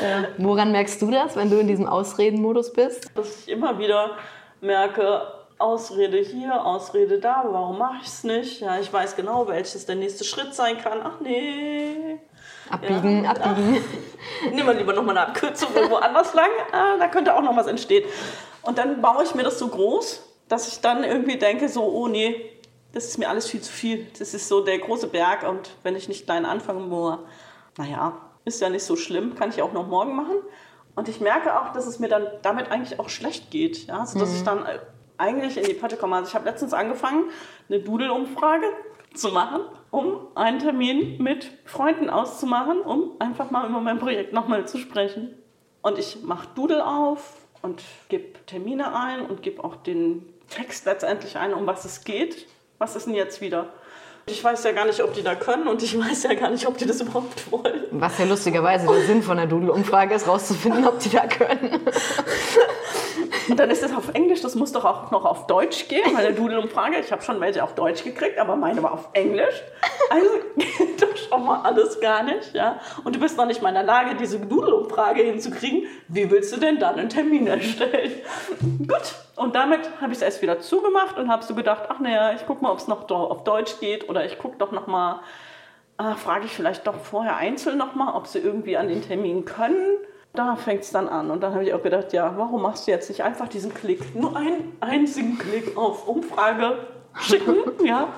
äh, 0.00 0.24
woran 0.38 0.72
merkst 0.72 1.00
du 1.00 1.10
das, 1.10 1.36
wenn 1.36 1.50
du 1.50 1.58
in 1.58 1.68
diesem 1.68 1.86
Ausredenmodus 1.86 2.72
bist? 2.72 3.10
Dass 3.14 3.40
ich 3.40 3.48
immer 3.48 3.78
wieder 3.78 4.10
merke, 4.60 5.22
Ausrede 5.58 6.18
hier, 6.18 6.64
Ausrede 6.64 7.18
da, 7.18 7.44
warum 7.48 7.78
mache 7.78 7.98
ich 8.02 8.08
es 8.08 8.24
nicht? 8.24 8.60
Ja, 8.60 8.78
ich 8.78 8.92
weiß 8.92 9.16
genau, 9.16 9.48
welches 9.48 9.86
der 9.86 9.96
nächste 9.96 10.24
Schritt 10.24 10.52
sein 10.52 10.78
kann. 10.78 11.00
Ach 11.02 11.20
nee. 11.20 12.18
Abbiegen, 12.70 13.24
ja, 13.24 13.30
abbiegen. 13.30 13.84
Nehmen 14.52 14.66
wir 14.66 14.74
lieber 14.74 14.92
nochmal 14.92 15.16
eine 15.16 15.28
Abkürzung 15.28 15.74
irgendwo 15.74 15.96
anders 15.96 16.34
lang. 16.34 16.48
Ah, 16.72 16.96
da 16.98 17.08
könnte 17.08 17.34
auch 17.34 17.42
noch 17.42 17.56
was 17.56 17.66
entstehen. 17.66 18.04
Und 18.62 18.78
dann 18.78 19.00
baue 19.02 19.24
ich 19.24 19.34
mir 19.34 19.42
das 19.42 19.58
so 19.58 19.68
groß, 19.68 20.22
dass 20.48 20.68
ich 20.68 20.80
dann 20.80 21.04
irgendwie 21.04 21.36
denke, 21.36 21.68
so, 21.68 21.84
oh 21.84 22.08
nee, 22.08 22.50
das 22.92 23.06
ist 23.06 23.18
mir 23.18 23.28
alles 23.28 23.48
viel 23.48 23.60
zu 23.60 23.72
viel. 23.72 24.06
Das 24.18 24.34
ist 24.34 24.48
so 24.48 24.60
der 24.62 24.78
große 24.78 25.08
Berg 25.08 25.42
und 25.48 25.70
wenn 25.82 25.96
ich 25.96 26.08
nicht 26.08 26.24
klein 26.24 26.46
anfangen 26.46 26.88
muss, 26.88 27.18
naja, 27.76 28.20
ist 28.44 28.60
ja 28.60 28.68
nicht 28.68 28.84
so 28.84 28.96
schlimm, 28.96 29.34
kann 29.34 29.50
ich 29.50 29.62
auch 29.62 29.72
noch 29.72 29.86
morgen 29.86 30.14
machen. 30.14 30.36
Und 30.94 31.08
ich 31.08 31.20
merke 31.20 31.58
auch, 31.58 31.72
dass 31.72 31.86
es 31.86 31.98
mir 31.98 32.08
dann 32.08 32.26
damit 32.42 32.70
eigentlich 32.70 33.00
auch 33.00 33.08
schlecht 33.08 33.50
geht. 33.50 33.86
Ja? 33.86 34.00
Also, 34.00 34.18
dass 34.18 34.30
mhm. 34.30 34.36
ich 34.36 34.44
dann 34.44 34.66
äh, 34.66 34.78
eigentlich 35.18 35.56
in 35.56 35.64
die 35.64 35.74
Pötte 35.74 35.96
komme. 35.96 36.16
Also 36.16 36.28
ich 36.28 36.34
habe 36.34 36.44
letztens 36.44 36.72
angefangen, 36.72 37.24
eine 37.68 37.80
Doodle-Umfrage 37.80 38.66
zu 39.14 39.30
machen, 39.30 39.60
um 39.90 40.18
einen 40.34 40.58
Termin 40.58 41.22
mit 41.22 41.50
Freunden 41.64 42.10
auszumachen, 42.10 42.80
um 42.80 43.12
einfach 43.18 43.50
mal 43.50 43.68
über 43.68 43.80
mein 43.80 43.98
Projekt 43.98 44.32
nochmal 44.32 44.66
zu 44.66 44.78
sprechen. 44.78 45.34
Und 45.82 45.98
ich 45.98 46.22
mache 46.22 46.48
Doodle 46.54 46.84
auf, 46.84 47.44
und 47.64 47.82
gebe 48.10 48.44
Termine 48.44 48.94
ein 48.94 49.24
und 49.24 49.42
gebe 49.42 49.64
auch 49.64 49.76
den 49.76 50.22
Text 50.50 50.84
letztendlich 50.84 51.38
ein, 51.38 51.54
um 51.54 51.66
was 51.66 51.86
es 51.86 52.04
geht. 52.04 52.46
Was 52.78 52.94
ist 52.94 53.06
denn 53.06 53.14
jetzt 53.14 53.40
wieder? 53.40 53.70
Ich 54.26 54.44
weiß 54.44 54.64
ja 54.64 54.72
gar 54.72 54.84
nicht, 54.84 55.02
ob 55.02 55.14
die 55.14 55.22
da 55.22 55.34
können 55.34 55.66
und 55.66 55.82
ich 55.82 55.98
weiß 55.98 56.24
ja 56.24 56.34
gar 56.34 56.50
nicht, 56.50 56.66
ob 56.66 56.76
die 56.76 56.84
das 56.84 57.00
überhaupt 57.00 57.50
wollen. 57.50 57.84
Was 57.90 58.18
ja 58.18 58.26
lustigerweise 58.26 58.86
der 58.86 59.06
Sinn 59.06 59.22
von 59.22 59.38
der 59.38 59.46
Doodle-Umfrage 59.46 60.14
ist, 60.14 60.28
rauszufinden, 60.28 60.86
ob 60.86 60.98
die 60.98 61.08
da 61.08 61.26
können. 61.26 61.80
Und 63.48 63.58
dann 63.58 63.70
ist 63.70 63.82
es 63.82 63.94
auf 63.94 64.14
Englisch, 64.14 64.40
das 64.40 64.54
muss 64.54 64.72
doch 64.72 64.84
auch 64.84 65.10
noch 65.10 65.24
auf 65.24 65.46
Deutsch 65.46 65.88
gehen, 65.88 66.12
meine 66.12 66.32
Doodle-Umfrage. 66.32 66.98
Ich 66.98 67.12
habe 67.12 67.22
schon 67.22 67.40
welche 67.40 67.62
auf 67.62 67.74
Deutsch 67.74 68.04
gekriegt, 68.04 68.38
aber 68.38 68.56
meine 68.56 68.82
war 68.82 68.92
auf 68.92 69.08
Englisch. 69.12 69.62
Also 70.10 70.30
geht 70.56 71.02
doch 71.02 71.16
schon 71.16 71.44
mal 71.44 71.60
alles 71.62 72.00
gar 72.00 72.22
nicht. 72.22 72.54
Ja? 72.54 72.80
Und 73.04 73.16
du 73.16 73.20
bist 73.20 73.36
noch 73.36 73.46
nicht 73.46 73.62
mal 73.62 73.68
in 73.68 73.74
der 73.74 73.84
Lage, 73.84 74.14
diese 74.16 74.38
Doodle-Umfrage 74.40 75.22
hinzukriegen. 75.22 75.84
Wie 76.08 76.30
willst 76.30 76.54
du 76.54 76.60
denn 76.60 76.78
dann 76.78 76.96
einen 76.96 77.08
Termin 77.08 77.46
erstellen? 77.46 78.12
Gut, 78.78 79.14
und 79.36 79.54
damit 79.54 79.80
habe 80.00 80.12
ich 80.12 80.18
es 80.18 80.22
erst 80.22 80.42
wieder 80.42 80.60
zugemacht 80.60 81.18
und 81.18 81.30
habe 81.30 81.44
so 81.44 81.54
gedacht, 81.54 81.84
ach 81.88 82.00
naja, 82.00 82.32
ich 82.34 82.46
gucke 82.46 82.62
mal, 82.62 82.70
ob 82.70 82.78
es 82.78 82.88
noch 82.88 83.10
auf 83.10 83.44
Deutsch 83.44 83.80
geht 83.80 84.08
oder 84.08 84.24
ich 84.24 84.38
gucke 84.38 84.56
doch 84.58 84.72
noch 84.72 84.86
mal, 84.86 85.20
ah, 85.96 86.14
frage 86.14 86.46
ich 86.46 86.52
vielleicht 86.52 86.86
doch 86.86 86.96
vorher 86.96 87.36
einzeln 87.36 87.78
noch 87.78 87.94
mal, 87.94 88.14
ob 88.14 88.26
sie 88.26 88.38
irgendwie 88.38 88.76
an 88.76 88.88
den 88.88 89.02
Termin 89.02 89.44
können 89.44 89.98
da 90.34 90.56
fängt 90.56 90.82
es 90.82 90.90
dann 90.90 91.08
an. 91.08 91.30
Und 91.30 91.42
dann 91.42 91.54
habe 91.54 91.64
ich 91.64 91.72
auch 91.72 91.82
gedacht, 91.82 92.12
ja, 92.12 92.34
warum 92.36 92.62
machst 92.62 92.86
du 92.86 92.90
jetzt 92.90 93.08
nicht 93.08 93.22
einfach 93.22 93.48
diesen 93.48 93.72
Klick, 93.72 94.14
nur 94.14 94.36
einen 94.36 94.76
einzigen 94.80 95.38
Klick 95.38 95.76
auf 95.76 96.06
Umfrage 96.06 96.86
schicken, 97.20 97.56
ja. 97.84 98.08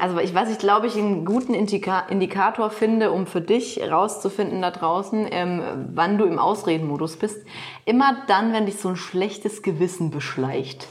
Also 0.00 0.18
ich 0.18 0.32
weiß, 0.32 0.50
ich 0.50 0.58
glaube, 0.58 0.86
ich 0.86 0.96
einen 0.96 1.24
guten 1.24 1.54
Indika 1.54 2.06
Indikator 2.08 2.70
finde, 2.70 3.10
um 3.10 3.26
für 3.26 3.40
dich 3.40 3.80
rauszufinden 3.90 4.62
da 4.62 4.70
draußen, 4.70 5.26
ähm, 5.28 5.88
wann 5.92 6.18
du 6.18 6.24
im 6.24 6.38
Ausredenmodus 6.38 7.16
bist. 7.16 7.44
Immer 7.84 8.18
dann, 8.28 8.52
wenn 8.52 8.66
dich 8.66 8.76
so 8.76 8.90
ein 8.90 8.96
schlechtes 8.96 9.62
Gewissen 9.62 10.10
beschleicht. 10.10 10.86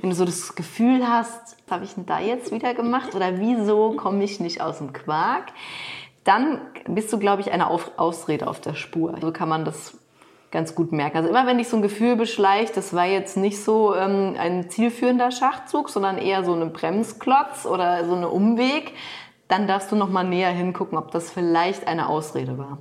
Wenn 0.00 0.08
du 0.08 0.16
so 0.16 0.24
das 0.24 0.54
Gefühl 0.54 1.06
hast, 1.06 1.56
was 1.66 1.74
habe 1.74 1.84
ich 1.84 1.94
denn 1.96 2.06
da 2.06 2.18
jetzt 2.18 2.50
wieder 2.50 2.72
gemacht? 2.72 3.14
Oder 3.14 3.38
wieso 3.38 3.92
komme 3.92 4.24
ich 4.24 4.40
nicht 4.40 4.62
aus 4.62 4.78
dem 4.78 4.94
Quark? 4.94 5.52
Dann 6.26 6.60
bist 6.88 7.12
du, 7.12 7.18
glaube 7.18 7.40
ich, 7.40 7.52
eine 7.52 7.70
auf 7.70 7.92
Ausrede 7.98 8.48
auf 8.48 8.60
der 8.60 8.74
Spur. 8.74 9.14
So 9.20 9.30
kann 9.32 9.48
man 9.48 9.64
das 9.64 9.96
ganz 10.50 10.74
gut 10.74 10.90
merken. 10.90 11.18
Also 11.18 11.28
immer 11.28 11.46
wenn 11.46 11.58
dich 11.58 11.68
so 11.68 11.76
ein 11.76 11.82
Gefühl 11.82 12.16
beschleicht, 12.16 12.76
das 12.76 12.92
war 12.94 13.06
jetzt 13.06 13.36
nicht 13.36 13.62
so 13.62 13.94
ähm, 13.94 14.34
ein 14.38 14.68
zielführender 14.68 15.30
Schachzug, 15.30 15.88
sondern 15.88 16.18
eher 16.18 16.44
so 16.44 16.52
ein 16.52 16.72
Bremsklotz 16.72 17.64
oder 17.64 18.04
so 18.04 18.14
ein 18.14 18.24
Umweg, 18.24 18.92
dann 19.48 19.68
darfst 19.68 19.92
du 19.92 19.96
noch 19.96 20.10
mal 20.10 20.24
näher 20.24 20.50
hingucken, 20.50 20.98
ob 20.98 21.12
das 21.12 21.30
vielleicht 21.30 21.86
eine 21.86 22.08
Ausrede 22.08 22.58
war. 22.58 22.78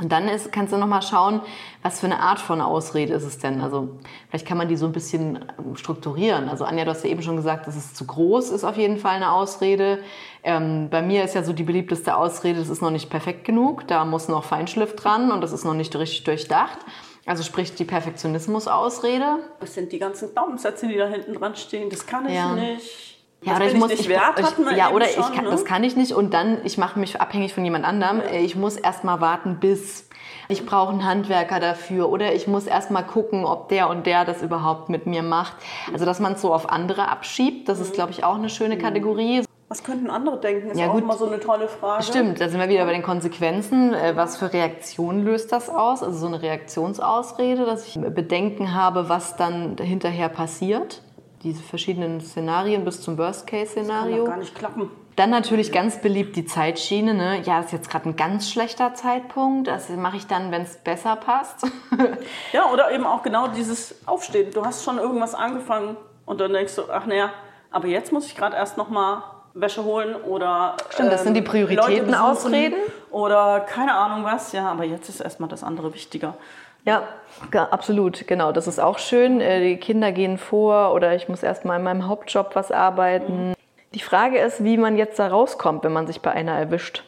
Und 0.00 0.10
dann 0.12 0.28
ist, 0.28 0.50
kannst 0.50 0.72
du 0.72 0.78
noch 0.78 0.86
mal 0.86 1.02
schauen, 1.02 1.42
was 1.82 2.00
für 2.00 2.06
eine 2.06 2.20
Art 2.20 2.38
von 2.38 2.60
Ausrede 2.60 3.12
ist 3.12 3.24
es 3.24 3.38
denn. 3.38 3.60
Also 3.60 3.98
vielleicht 4.28 4.46
kann 4.46 4.56
man 4.56 4.68
die 4.68 4.76
so 4.76 4.86
ein 4.86 4.92
bisschen 4.92 5.44
ähm, 5.58 5.76
strukturieren. 5.76 6.48
Also 6.48 6.64
Anja, 6.64 6.84
du 6.84 6.90
hast 6.90 7.04
ja 7.04 7.10
eben 7.10 7.22
schon 7.22 7.36
gesagt, 7.36 7.66
dass 7.66 7.76
es 7.76 7.92
zu 7.92 8.06
groß 8.06 8.50
ist 8.50 8.64
auf 8.64 8.76
jeden 8.76 8.96
Fall 8.96 9.16
eine 9.16 9.32
Ausrede. 9.32 9.98
Ähm, 10.42 10.88
bei 10.90 11.02
mir 11.02 11.22
ist 11.22 11.34
ja 11.34 11.42
so 11.42 11.52
die 11.52 11.64
beliebteste 11.64 12.16
Ausrede, 12.16 12.58
das 12.58 12.70
ist 12.70 12.80
noch 12.80 12.90
nicht 12.90 13.10
perfekt 13.10 13.44
genug. 13.44 13.86
Da 13.88 14.04
muss 14.06 14.28
noch 14.28 14.44
Feinschliff 14.44 14.96
dran 14.96 15.30
und 15.30 15.42
das 15.42 15.52
ist 15.52 15.64
noch 15.64 15.74
nicht 15.74 15.94
richtig 15.94 16.24
durchdacht. 16.24 16.78
Also 17.26 17.42
sprich 17.42 17.74
die 17.74 17.84
Perfektionismus-Ausrede. 17.84 19.40
Das 19.60 19.74
sind 19.74 19.92
die 19.92 19.98
ganzen 19.98 20.32
Glaubenssätze, 20.32 20.88
die 20.88 20.96
da 20.96 21.06
hinten 21.06 21.34
dran 21.34 21.54
stehen. 21.54 21.90
Das 21.90 22.06
kann 22.06 22.26
ich 22.26 22.34
ja. 22.34 22.54
nicht 22.54 23.19
ja, 23.42 23.56
oder 23.56 23.66
ich 23.66 23.74
muss, 23.74 23.90
ich, 23.90 24.08
wert, 24.08 24.38
ich, 24.38 24.76
ja, 24.76 24.90
oder 24.90 25.06
schon, 25.06 25.22
ich 25.22 25.32
kann, 25.32 25.44
ne? 25.44 25.50
das 25.50 25.64
kann 25.64 25.82
ich 25.82 25.96
nicht 25.96 26.12
und 26.12 26.34
dann, 26.34 26.58
ich 26.64 26.76
mache 26.76 26.98
mich 26.98 27.20
abhängig 27.20 27.54
von 27.54 27.64
jemand 27.64 27.86
anderem. 27.86 28.18
Ja. 28.20 28.40
Ich 28.40 28.54
muss 28.54 28.76
erst 28.76 29.02
mal 29.02 29.20
warten, 29.20 29.58
bis 29.60 30.08
ich 30.48 30.66
brauche 30.66 30.90
einen 30.90 31.06
Handwerker 31.06 31.58
dafür 31.58 32.10
oder 32.10 32.34
ich 32.34 32.46
muss 32.46 32.66
erst 32.66 32.90
mal 32.90 33.02
gucken, 33.02 33.46
ob 33.46 33.68
der 33.70 33.88
und 33.88 34.04
der 34.04 34.24
das 34.24 34.42
überhaupt 34.42 34.90
mit 34.90 35.06
mir 35.06 35.22
macht. 35.22 35.54
Also, 35.92 36.04
dass 36.04 36.20
man 36.20 36.34
es 36.34 36.42
so 36.42 36.52
auf 36.52 36.70
andere 36.70 37.08
abschiebt, 37.08 37.68
das 37.68 37.80
ist, 37.80 37.90
mhm. 37.90 37.94
glaube 37.94 38.10
ich, 38.10 38.24
auch 38.24 38.34
eine 38.34 38.50
schöne 38.50 38.76
mhm. 38.76 38.80
Kategorie. 38.80 39.42
Was 39.68 39.84
könnten 39.84 40.10
andere 40.10 40.40
denken? 40.40 40.70
Ist 40.70 40.80
ja, 40.80 40.88
auch 40.88 40.94
gut. 40.94 41.04
immer 41.04 41.16
so 41.16 41.26
eine 41.26 41.38
tolle 41.38 41.68
Frage. 41.68 42.02
Stimmt, 42.02 42.40
da 42.40 42.48
sind 42.48 42.58
wir 42.58 42.68
wieder 42.68 42.84
bei 42.84 42.92
den 42.92 43.04
Konsequenzen. 43.04 43.94
Äh, 43.94 44.16
was 44.16 44.36
für 44.36 44.52
Reaktionen 44.52 45.24
löst 45.24 45.52
das 45.52 45.70
aus? 45.70 46.02
Also 46.02 46.18
so 46.18 46.26
eine 46.26 46.42
Reaktionsausrede, 46.42 47.64
dass 47.64 47.86
ich 47.86 47.98
Bedenken 48.00 48.74
habe, 48.74 49.08
was 49.08 49.36
dann 49.36 49.76
hinterher 49.78 50.28
passiert 50.28 51.02
diese 51.42 51.62
verschiedenen 51.62 52.20
Szenarien 52.20 52.84
bis 52.84 53.00
zum 53.00 53.16
Worst-Case-Szenario. 53.16 54.16
Das 54.16 54.24
kann 54.24 54.34
gar 54.34 54.36
nicht 54.38 54.54
klappen. 54.54 54.90
Dann 55.16 55.30
natürlich 55.30 55.72
ganz 55.72 56.00
beliebt 56.00 56.36
die 56.36 56.46
Zeitschiene. 56.46 57.14
Ne? 57.14 57.42
Ja, 57.42 57.58
das 57.58 57.66
ist 57.66 57.72
jetzt 57.72 57.90
gerade 57.90 58.08
ein 58.08 58.16
ganz 58.16 58.50
schlechter 58.50 58.94
Zeitpunkt. 58.94 59.68
Das 59.68 59.88
mache 59.90 60.16
ich 60.16 60.26
dann, 60.26 60.50
wenn 60.50 60.62
es 60.62 60.76
besser 60.76 61.16
passt. 61.16 61.66
ja, 62.52 62.70
oder 62.70 62.90
eben 62.92 63.04
auch 63.04 63.22
genau 63.22 63.48
dieses 63.48 64.06
Aufstehen. 64.06 64.50
Du 64.52 64.64
hast 64.64 64.84
schon 64.84 64.98
irgendwas 64.98 65.34
angefangen 65.34 65.96
und 66.26 66.40
dann 66.40 66.52
denkst 66.52 66.76
du, 66.76 66.82
ach 66.90 67.06
naja, 67.06 67.30
aber 67.70 67.88
jetzt 67.88 68.12
muss 68.12 68.26
ich 68.26 68.36
gerade 68.36 68.56
erst 68.56 68.76
noch 68.76 68.88
mal 68.88 69.22
Wäsche 69.54 69.84
holen 69.84 70.14
oder 70.14 70.76
Stimmt, 70.90 71.12
das 71.12 71.24
sind 71.24 71.34
die 71.34 71.40
ähm, 71.40 71.46
Prioritäten 71.46 72.14
ausreden 72.14 72.76
oder 73.10 73.60
keine 73.60 73.94
Ahnung 73.94 74.24
was. 74.24 74.52
Ja, 74.52 74.70
aber 74.70 74.84
jetzt 74.84 75.08
ist 75.08 75.20
erstmal 75.20 75.48
das 75.48 75.64
andere 75.64 75.92
wichtiger. 75.92 76.34
Ja, 76.84 77.08
absolut, 77.52 78.26
genau. 78.26 78.52
Das 78.52 78.66
ist 78.66 78.78
auch 78.78 78.98
schön. 78.98 79.40
Äh, 79.40 79.60
die 79.60 79.76
Kinder 79.76 80.12
gehen 80.12 80.38
vor 80.38 80.94
oder 80.94 81.14
ich 81.14 81.28
muss 81.28 81.42
erst 81.42 81.64
mal 81.64 81.76
in 81.76 81.82
meinem 81.82 82.08
Hauptjob 82.08 82.54
was 82.54 82.72
arbeiten. 82.72 83.50
Mhm. 83.50 83.54
Die 83.94 84.00
Frage 84.00 84.38
ist, 84.38 84.62
wie 84.62 84.76
man 84.76 84.96
jetzt 84.96 85.18
da 85.18 85.28
rauskommt, 85.28 85.84
wenn 85.84 85.92
man 85.92 86.06
sich 86.06 86.20
bei 86.20 86.30
einer 86.30 86.52
erwischt. 86.52 87.04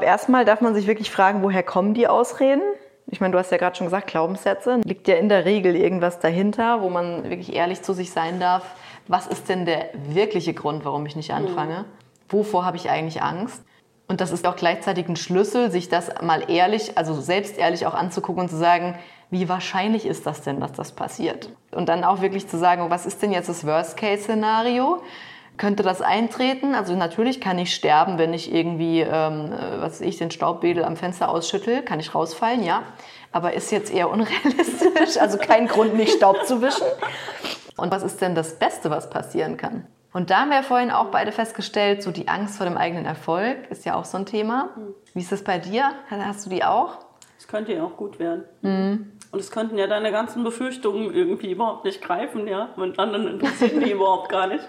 Erstmal 0.00 0.44
darf 0.44 0.60
man 0.60 0.74
sich 0.74 0.86
wirklich 0.86 1.10
fragen, 1.10 1.42
woher 1.42 1.62
kommen 1.62 1.94
die 1.94 2.08
Ausreden? 2.08 2.62
Ich 3.06 3.20
meine, 3.20 3.32
du 3.32 3.38
hast 3.38 3.52
ja 3.52 3.58
gerade 3.58 3.76
schon 3.76 3.86
gesagt, 3.86 4.08
Glaubenssätze. 4.08 4.80
Liegt 4.84 5.06
ja 5.06 5.14
in 5.16 5.28
der 5.28 5.44
Regel 5.44 5.76
irgendwas 5.76 6.18
dahinter, 6.18 6.82
wo 6.82 6.88
man 6.88 7.24
wirklich 7.24 7.54
ehrlich 7.54 7.82
zu 7.82 7.92
sich 7.92 8.10
sein 8.10 8.40
darf. 8.40 8.64
Was 9.06 9.26
ist 9.26 9.48
denn 9.48 9.66
der 9.66 9.90
wirkliche 9.94 10.54
Grund, 10.54 10.84
warum 10.84 11.06
ich 11.06 11.14
nicht 11.14 11.32
anfange? 11.32 11.80
Mhm. 11.80 11.84
Wovor 12.30 12.64
habe 12.64 12.76
ich 12.76 12.90
eigentlich 12.90 13.22
Angst? 13.22 13.62
Und 14.06 14.20
das 14.20 14.32
ist 14.32 14.46
auch 14.46 14.56
gleichzeitig 14.56 15.08
ein 15.08 15.16
Schlüssel, 15.16 15.70
sich 15.70 15.88
das 15.88 16.10
mal 16.22 16.50
ehrlich, 16.50 16.98
also 16.98 17.14
selbst 17.20 17.56
ehrlich 17.56 17.86
auch 17.86 17.94
anzugucken 17.94 18.42
und 18.42 18.48
zu 18.50 18.56
sagen, 18.56 18.98
wie 19.30 19.48
wahrscheinlich 19.48 20.06
ist 20.06 20.26
das 20.26 20.42
denn, 20.42 20.60
dass 20.60 20.72
das 20.72 20.92
passiert? 20.92 21.50
Und 21.72 21.88
dann 21.88 22.04
auch 22.04 22.20
wirklich 22.20 22.46
zu 22.46 22.58
sagen, 22.58 22.90
was 22.90 23.06
ist 23.06 23.22
denn 23.22 23.32
jetzt 23.32 23.48
das 23.48 23.66
Worst-Case-Szenario? 23.66 25.02
Könnte 25.56 25.82
das 25.82 26.02
eintreten? 26.02 26.74
Also 26.74 26.94
natürlich 26.96 27.40
kann 27.40 27.58
ich 27.58 27.74
sterben, 27.74 28.18
wenn 28.18 28.34
ich 28.34 28.52
irgendwie, 28.52 29.00
ähm, 29.00 29.52
was 29.78 30.00
ich, 30.00 30.18
den 30.18 30.30
Staubbedel 30.30 30.84
am 30.84 30.96
Fenster 30.96 31.28
ausschüttel, 31.28 31.82
kann 31.82 32.00
ich 32.00 32.14
rausfallen, 32.14 32.62
ja. 32.62 32.82
Aber 33.32 33.54
ist 33.54 33.72
jetzt 33.72 33.92
eher 33.92 34.10
unrealistisch, 34.10 35.16
also 35.20 35.38
kein 35.38 35.66
Grund, 35.66 35.94
nicht 35.94 36.12
Staub 36.12 36.44
zu 36.44 36.60
wischen. 36.60 36.86
Und 37.76 37.90
was 37.90 38.02
ist 38.02 38.20
denn 38.20 38.34
das 38.34 38.58
Beste, 38.58 38.90
was 38.90 39.10
passieren 39.10 39.56
kann? 39.56 39.86
Und 40.14 40.30
da 40.30 40.42
haben 40.42 40.50
wir 40.50 40.62
vorhin 40.62 40.92
auch 40.92 41.06
beide 41.06 41.32
festgestellt, 41.32 42.04
so 42.04 42.12
die 42.12 42.28
Angst 42.28 42.56
vor 42.56 42.66
dem 42.66 42.76
eigenen 42.76 43.04
Erfolg 43.04 43.68
ist 43.68 43.84
ja 43.84 43.96
auch 43.96 44.04
so 44.04 44.16
ein 44.16 44.26
Thema. 44.26 44.70
Wie 45.12 45.20
ist 45.20 45.32
das 45.32 45.42
bei 45.42 45.58
dir? 45.58 45.90
Hast 46.08 46.46
du 46.46 46.50
die 46.50 46.62
auch? 46.62 46.98
Es 47.36 47.48
könnte 47.48 47.74
ja 47.74 47.82
auch 47.82 47.96
gut 47.96 48.20
werden. 48.20 48.44
Mhm. 48.62 49.12
Und 49.32 49.40
es 49.40 49.50
könnten 49.50 49.76
ja 49.76 49.88
deine 49.88 50.12
ganzen 50.12 50.44
Befürchtungen 50.44 51.12
irgendwie 51.12 51.50
überhaupt 51.50 51.84
nicht 51.84 52.00
greifen, 52.00 52.46
ja. 52.46 52.68
Und 52.76 53.00
anderen 53.00 53.26
interessieren 53.26 53.80
die 53.80 53.90
überhaupt 53.92 54.28
gar 54.28 54.46
nicht. 54.46 54.62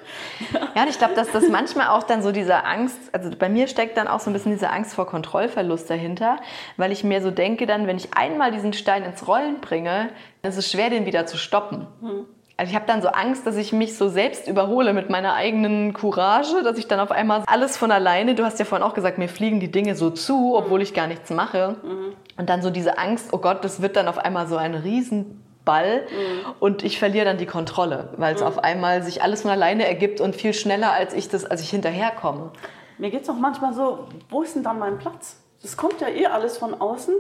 Ja, 0.52 0.62
ja 0.74 0.82
und 0.82 0.90
ich 0.90 0.98
glaube, 0.98 1.14
dass 1.14 1.32
das 1.32 1.48
manchmal 1.50 1.90
auch 1.90 2.02
dann 2.02 2.24
so 2.24 2.32
diese 2.32 2.64
Angst, 2.64 2.98
also 3.12 3.30
bei 3.38 3.48
mir 3.48 3.68
steckt 3.68 3.96
dann 3.98 4.08
auch 4.08 4.20
so 4.20 4.32
ein 4.32 4.34
bisschen 4.34 4.52
diese 4.52 4.72
Angst 4.72 4.96
vor 4.96 5.06
Kontrollverlust 5.06 5.88
dahinter, 5.88 6.38
weil 6.78 6.92
ich 6.92 7.04
mir 7.04 7.22
so 7.22 7.30
denke, 7.30 7.68
dann, 7.68 7.86
wenn 7.86 7.98
ich 7.98 8.18
einmal 8.18 8.50
diesen 8.50 8.74
Stein 8.74 9.04
ins 9.04 9.28
Rollen 9.28 9.62
bringe, 9.62 10.10
dann 10.42 10.52
ist 10.52 10.58
es 10.58 10.72
schwer, 10.72 10.90
den 10.90 11.06
wieder 11.06 11.28
zu 11.28 11.38
stoppen. 11.38 11.86
Mhm. 12.02 12.26
Also 12.58 12.70
ich 12.70 12.76
habe 12.76 12.86
dann 12.86 13.02
so 13.02 13.10
Angst, 13.10 13.46
dass 13.46 13.58
ich 13.58 13.74
mich 13.74 13.98
so 13.98 14.08
selbst 14.08 14.48
überhole 14.48 14.94
mit 14.94 15.10
meiner 15.10 15.34
eigenen 15.34 15.94
Courage, 15.94 16.64
dass 16.64 16.78
ich 16.78 16.88
dann 16.88 17.02
auf 17.02 17.12
einmal 17.12 17.44
alles 17.48 17.76
von 17.76 17.92
alleine, 17.92 18.34
du 18.34 18.46
hast 18.46 18.60
ja 18.60 18.66
vorhin 18.66 18.88
auch 18.88 18.94
gesagt, 18.94 19.18
mir 19.18 19.28
fliegen 19.28 19.60
die 19.60 19.70
Dinge 19.70 19.96
so 19.96 20.10
zu, 20.10 20.56
obwohl 20.56 20.82
ich 20.82 20.94
gar 20.94 21.08
nichts 21.08 21.30
mache. 21.32 21.76
Mhm. 21.84 22.16
Und 22.38 22.50
dann 22.50 22.62
so 22.62 22.70
diese 22.70 22.98
Angst, 22.98 23.34
oh 23.34 23.40
Gott, 23.40 23.66
das 23.66 23.82
wird 23.82 23.98
dann 23.98 24.08
auf 24.08 24.18
einmal 24.18 24.48
so 24.48 24.56
ein 24.56 24.74
Riesenball 24.74 26.04
mhm. 26.04 26.54
und 26.60 26.84
ich 26.84 26.98
verliere 26.98 27.26
dann 27.26 27.38
die 27.38 27.46
Kontrolle, 27.46 28.14
weil 28.16 28.36
es 28.36 28.42
mhm. 28.42 28.48
auf 28.48 28.64
einmal 28.64 29.04
sich 29.04 29.22
alles 29.22 29.42
von 29.42 29.52
alleine 29.52 29.86
ergibt 29.86 30.22
und 30.22 30.34
viel 30.34 30.54
schneller, 30.54 30.94
als 30.94 31.14
ich 31.14 31.28
das, 31.28 31.44
als 31.44 31.62
ich 31.62 31.70
hinterherkomme. 31.70 32.52
Mir 32.98 33.10
geht 33.10 33.24
es 33.24 33.30
auch 33.30 33.36
manchmal 33.36 33.74
so, 33.74 34.08
wo 34.30 34.44
ist 34.44 34.56
denn 34.56 34.64
dann 34.64 34.80
mein 34.80 34.98
Platz? 34.98 35.42
Das 35.62 35.76
kommt 35.76 36.00
ja 36.00 36.08
eh 36.08 36.28
alles 36.28 36.58
von 36.58 36.74
außen. 36.74 37.14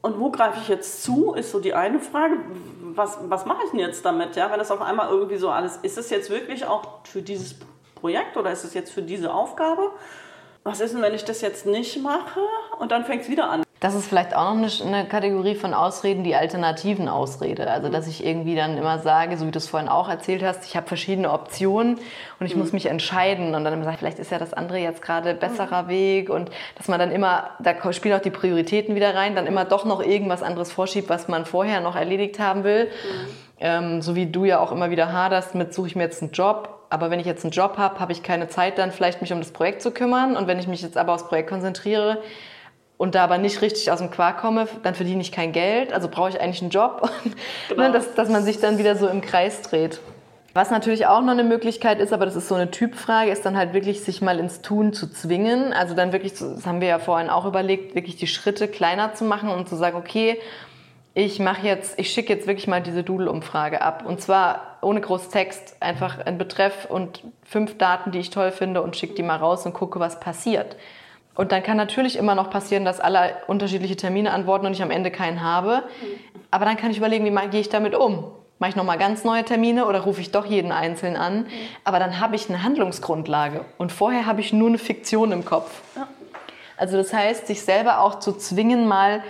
Und 0.00 0.20
wo 0.20 0.30
greife 0.30 0.60
ich 0.62 0.68
jetzt 0.68 1.02
zu, 1.02 1.34
ist 1.34 1.50
so 1.50 1.60
die 1.60 1.74
eine 1.74 1.98
Frage. 1.98 2.36
Was, 2.94 3.18
was 3.28 3.46
mache 3.46 3.64
ich 3.64 3.70
denn 3.70 3.80
jetzt 3.80 4.04
damit? 4.04 4.36
Ja, 4.36 4.50
wenn 4.50 4.58
das 4.58 4.70
auf 4.70 4.80
einmal 4.80 5.08
irgendwie 5.08 5.36
so 5.36 5.50
alles, 5.50 5.78
ist 5.78 5.98
es 5.98 6.10
jetzt 6.10 6.30
wirklich 6.30 6.66
auch 6.66 7.00
für 7.04 7.22
dieses 7.22 7.56
Projekt 7.96 8.36
oder 8.36 8.52
ist 8.52 8.64
es 8.64 8.74
jetzt 8.74 8.92
für 8.92 9.02
diese 9.02 9.32
Aufgabe? 9.32 9.90
Was 10.62 10.80
ist 10.80 10.94
denn, 10.94 11.02
wenn 11.02 11.14
ich 11.14 11.24
das 11.24 11.40
jetzt 11.40 11.66
nicht 11.66 12.02
mache 12.02 12.40
und 12.78 12.92
dann 12.92 13.04
fängt 13.04 13.22
es 13.22 13.28
wieder 13.28 13.50
an? 13.50 13.62
Das 13.80 13.94
ist 13.94 14.08
vielleicht 14.08 14.34
auch 14.34 14.54
noch 14.54 14.84
eine, 14.84 15.06
Kategorie 15.06 15.54
von 15.54 15.72
Ausreden, 15.72 16.24
die 16.24 16.34
alternativen 16.34 17.08
Ausrede. 17.08 17.70
Also, 17.70 17.88
dass 17.88 18.08
ich 18.08 18.26
irgendwie 18.26 18.56
dann 18.56 18.76
immer 18.76 18.98
sage, 18.98 19.36
so 19.36 19.46
wie 19.46 19.52
du 19.52 19.58
es 19.58 19.68
vorhin 19.68 19.88
auch 19.88 20.08
erzählt 20.08 20.42
hast, 20.42 20.64
ich 20.64 20.76
habe 20.76 20.88
verschiedene 20.88 21.32
Optionen 21.32 22.00
und 22.40 22.46
ich 22.46 22.54
mhm. 22.54 22.62
muss 22.62 22.72
mich 22.72 22.86
entscheiden. 22.86 23.54
Und 23.54 23.62
dann 23.62 23.72
immer 23.72 23.84
sage, 23.84 23.98
vielleicht 23.98 24.18
ist 24.18 24.32
ja 24.32 24.38
das 24.38 24.52
andere 24.52 24.78
jetzt 24.78 25.00
gerade 25.00 25.32
besserer 25.34 25.84
mhm. 25.84 25.88
Weg. 25.88 26.30
Und 26.30 26.50
dass 26.76 26.88
man 26.88 26.98
dann 26.98 27.12
immer, 27.12 27.50
da 27.60 27.92
spielen 27.92 28.18
auch 28.18 28.22
die 28.22 28.30
Prioritäten 28.30 28.96
wieder 28.96 29.14
rein, 29.14 29.36
dann 29.36 29.46
immer 29.46 29.64
doch 29.64 29.84
noch 29.84 30.02
irgendwas 30.02 30.42
anderes 30.42 30.72
vorschiebt, 30.72 31.08
was 31.08 31.28
man 31.28 31.46
vorher 31.46 31.80
noch 31.80 31.94
erledigt 31.94 32.40
haben 32.40 32.64
will. 32.64 32.86
Mhm. 32.86 33.28
Ähm, 33.60 34.02
so 34.02 34.16
wie 34.16 34.26
du 34.26 34.44
ja 34.44 34.58
auch 34.58 34.72
immer 34.72 34.90
wieder 34.90 35.12
haderst 35.12 35.54
mit, 35.54 35.72
suche 35.72 35.86
ich 35.86 35.96
mir 35.96 36.02
jetzt 36.02 36.20
einen 36.20 36.32
Job. 36.32 36.80
Aber 36.90 37.10
wenn 37.10 37.20
ich 37.20 37.26
jetzt 37.26 37.44
einen 37.44 37.52
Job 37.52 37.76
habe, 37.76 38.00
habe 38.00 38.10
ich 38.10 38.24
keine 38.24 38.48
Zeit, 38.48 38.78
dann 38.78 38.90
vielleicht 38.90 39.20
mich 39.20 39.32
um 39.32 39.38
das 39.38 39.52
Projekt 39.52 39.82
zu 39.82 39.92
kümmern. 39.92 40.36
Und 40.36 40.48
wenn 40.48 40.58
ich 40.58 40.66
mich 40.66 40.82
jetzt 40.82 40.96
aber 40.96 41.14
aufs 41.14 41.28
Projekt 41.28 41.48
konzentriere, 41.48 42.18
und 42.98 43.14
da 43.14 43.24
aber 43.24 43.38
nicht 43.38 43.62
richtig 43.62 43.90
aus 43.90 44.00
dem 44.00 44.10
Quark 44.10 44.40
komme, 44.40 44.68
dann 44.82 44.94
verdiene 44.94 45.22
ich 45.22 45.32
kein 45.32 45.52
Geld, 45.52 45.92
also 45.92 46.08
brauche 46.08 46.28
ich 46.28 46.40
eigentlich 46.40 46.60
einen 46.60 46.70
Job. 46.70 47.10
Ne, 47.70 47.76
genau. 47.76 47.92
dass, 47.92 48.14
dass 48.14 48.28
man 48.28 48.42
sich 48.42 48.60
dann 48.60 48.78
wieder 48.78 48.96
so 48.96 49.08
im 49.08 49.20
Kreis 49.20 49.62
dreht. 49.62 50.00
Was 50.54 50.70
natürlich 50.70 51.06
auch 51.06 51.20
noch 51.20 51.32
eine 51.32 51.44
Möglichkeit 51.44 52.00
ist, 52.00 52.12
aber 52.12 52.24
das 52.24 52.34
ist 52.34 52.48
so 52.48 52.54
eine 52.54 52.70
Typfrage, 52.70 53.30
ist 53.30 53.44
dann 53.44 53.56
halt 53.56 53.74
wirklich 53.74 54.02
sich 54.02 54.22
mal 54.22 54.40
ins 54.40 54.62
Tun 54.62 54.92
zu 54.92 55.08
zwingen. 55.08 55.72
Also 55.72 55.94
dann 55.94 56.12
wirklich, 56.12 56.32
das 56.32 56.66
haben 56.66 56.80
wir 56.80 56.88
ja 56.88 56.98
vorhin 56.98 57.28
auch 57.28 57.44
überlegt, 57.44 57.94
wirklich 57.94 58.16
die 58.16 58.26
Schritte 58.26 58.66
kleiner 58.66 59.14
zu 59.14 59.24
machen 59.24 59.50
und 59.50 59.68
zu 59.68 59.76
sagen, 59.76 59.96
okay, 59.96 60.40
ich 61.14 61.38
mache 61.38 61.66
jetzt, 61.66 61.98
ich 61.98 62.10
schicke 62.10 62.32
jetzt 62.32 62.46
wirklich 62.46 62.66
mal 62.66 62.80
diese 62.80 63.04
Doodle-Umfrage 63.04 63.82
ab. 63.82 64.04
Und 64.06 64.20
zwar 64.20 64.78
ohne 64.80 65.00
groß 65.00 65.28
Text, 65.28 65.76
einfach 65.80 66.18
ein 66.24 66.38
Betreff 66.38 66.86
und 66.88 67.22
fünf 67.44 67.76
Daten, 67.76 68.10
die 68.10 68.18
ich 68.18 68.30
toll 68.30 68.50
finde 68.50 68.82
und 68.82 68.96
schicke 68.96 69.14
die 69.14 69.22
mal 69.22 69.36
raus 69.36 69.66
und 69.66 69.74
gucke, 69.74 70.00
was 70.00 70.18
passiert. 70.18 70.76
Und 71.38 71.52
dann 71.52 71.62
kann 71.62 71.76
natürlich 71.76 72.16
immer 72.16 72.34
noch 72.34 72.50
passieren, 72.50 72.84
dass 72.84 72.98
alle 72.98 73.36
unterschiedliche 73.46 73.94
Termine 73.94 74.32
antworten 74.32 74.66
und 74.66 74.72
ich 74.72 74.82
am 74.82 74.90
Ende 74.90 75.12
keinen 75.12 75.40
habe. 75.40 75.84
Aber 76.50 76.64
dann 76.64 76.76
kann 76.76 76.90
ich 76.90 76.96
überlegen, 76.96 77.24
wie 77.24 77.48
gehe 77.48 77.60
ich 77.60 77.68
damit 77.68 77.94
um? 77.94 78.24
Mache 78.58 78.70
ich 78.70 78.76
nochmal 78.76 78.98
ganz 78.98 79.22
neue 79.22 79.44
Termine 79.44 79.86
oder 79.86 80.00
rufe 80.00 80.20
ich 80.20 80.32
doch 80.32 80.46
jeden 80.46 80.72
einzeln 80.72 81.14
an? 81.16 81.46
Aber 81.84 82.00
dann 82.00 82.18
habe 82.18 82.34
ich 82.34 82.48
eine 82.48 82.64
Handlungsgrundlage. 82.64 83.64
Und 83.78 83.92
vorher 83.92 84.26
habe 84.26 84.40
ich 84.40 84.52
nur 84.52 84.66
eine 84.66 84.78
Fiktion 84.78 85.30
im 85.30 85.44
Kopf. 85.44 85.80
Also 86.76 86.96
das 86.96 87.12
heißt, 87.12 87.46
sich 87.46 87.62
selber 87.62 88.00
auch 88.00 88.18
zu 88.18 88.32
zwingen, 88.32 88.88
mal 88.88 89.22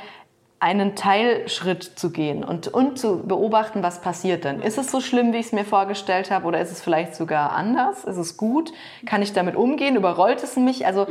einen 0.60 0.96
Teilschritt 0.96 1.82
zu 1.84 2.10
gehen 2.10 2.42
und, 2.42 2.68
und 2.68 2.98
zu 2.98 3.18
beobachten, 3.18 3.82
was 3.82 4.00
passiert 4.00 4.44
denn. 4.44 4.62
Ist 4.62 4.78
es 4.78 4.90
so 4.90 5.02
schlimm, 5.02 5.34
wie 5.34 5.36
ich 5.36 5.46
es 5.46 5.52
mir 5.52 5.66
vorgestellt 5.66 6.30
habe, 6.30 6.46
oder 6.46 6.58
ist 6.58 6.72
es 6.72 6.80
vielleicht 6.80 7.14
sogar 7.14 7.52
anders? 7.52 8.04
Ist 8.04 8.16
es 8.16 8.38
gut? 8.38 8.72
Kann 9.04 9.20
ich 9.20 9.34
damit 9.34 9.56
umgehen? 9.56 9.94
Überrollt 9.94 10.42
es 10.42 10.56
mich? 10.56 10.86
Also 10.86 11.06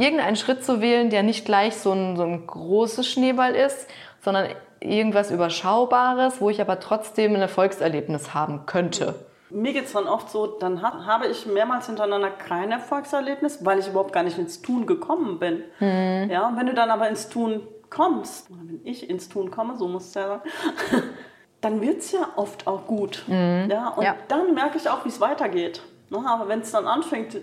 irgendeinen 0.00 0.36
Schritt 0.36 0.64
zu 0.64 0.80
wählen, 0.80 1.10
der 1.10 1.22
nicht 1.22 1.44
gleich 1.44 1.76
so 1.76 1.92
ein, 1.92 2.16
so 2.16 2.22
ein 2.22 2.46
großes 2.46 3.06
Schneeball 3.06 3.54
ist, 3.54 3.86
sondern 4.22 4.48
irgendwas 4.80 5.30
Überschaubares, 5.30 6.40
wo 6.40 6.50
ich 6.50 6.60
aber 6.60 6.80
trotzdem 6.80 7.34
ein 7.34 7.40
Erfolgserlebnis 7.40 8.34
haben 8.34 8.66
könnte. 8.66 9.14
Mir 9.50 9.72
geht 9.72 9.86
es 9.86 9.92
dann 9.92 10.06
oft 10.06 10.30
so, 10.30 10.46
dann 10.46 10.80
ha 10.80 11.06
habe 11.06 11.26
ich 11.26 11.44
mehrmals 11.46 11.86
hintereinander 11.86 12.30
kein 12.30 12.70
Erfolgserlebnis, 12.70 13.64
weil 13.64 13.80
ich 13.80 13.88
überhaupt 13.88 14.12
gar 14.12 14.22
nicht 14.22 14.38
ins 14.38 14.62
Tun 14.62 14.86
gekommen 14.86 15.38
bin. 15.38 15.64
Mhm. 15.80 16.30
Ja, 16.30 16.52
wenn 16.56 16.66
du 16.66 16.74
dann 16.74 16.90
aber 16.90 17.08
ins 17.08 17.28
Tun 17.28 17.62
kommst, 17.90 18.48
wenn 18.50 18.80
ich 18.84 19.10
ins 19.10 19.28
Tun 19.28 19.50
komme, 19.50 19.76
so 19.76 19.88
muss 19.88 20.06
es 20.06 20.14
ja 20.14 20.28
sagen, 20.28 20.42
dann 21.60 21.80
wird 21.80 21.98
es 21.98 22.12
ja 22.12 22.28
oft 22.36 22.66
auch 22.66 22.86
gut. 22.86 23.24
Mhm. 23.26 23.68
Ja, 23.70 23.88
und 23.88 24.04
ja. 24.04 24.14
dann 24.28 24.54
merke 24.54 24.78
ich 24.78 24.88
auch, 24.88 25.04
wie 25.04 25.08
es 25.08 25.20
weitergeht. 25.20 25.82
Ne, 26.10 26.22
aber 26.26 26.48
wenn 26.48 26.60
es 26.60 26.72
dann 26.72 26.86
anfängt, 26.86 27.36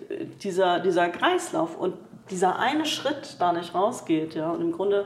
dieser, 0.43 0.79
dieser 0.79 1.09
Kreislauf 1.09 1.77
und 1.77 1.93
dieser 2.29 2.59
eine 2.59 2.85
Schritt 2.85 3.37
da 3.39 3.53
nicht 3.53 3.73
rausgeht, 3.73 4.35
ja, 4.35 4.51
und 4.51 4.61
im 4.61 4.71
Grunde 4.71 5.05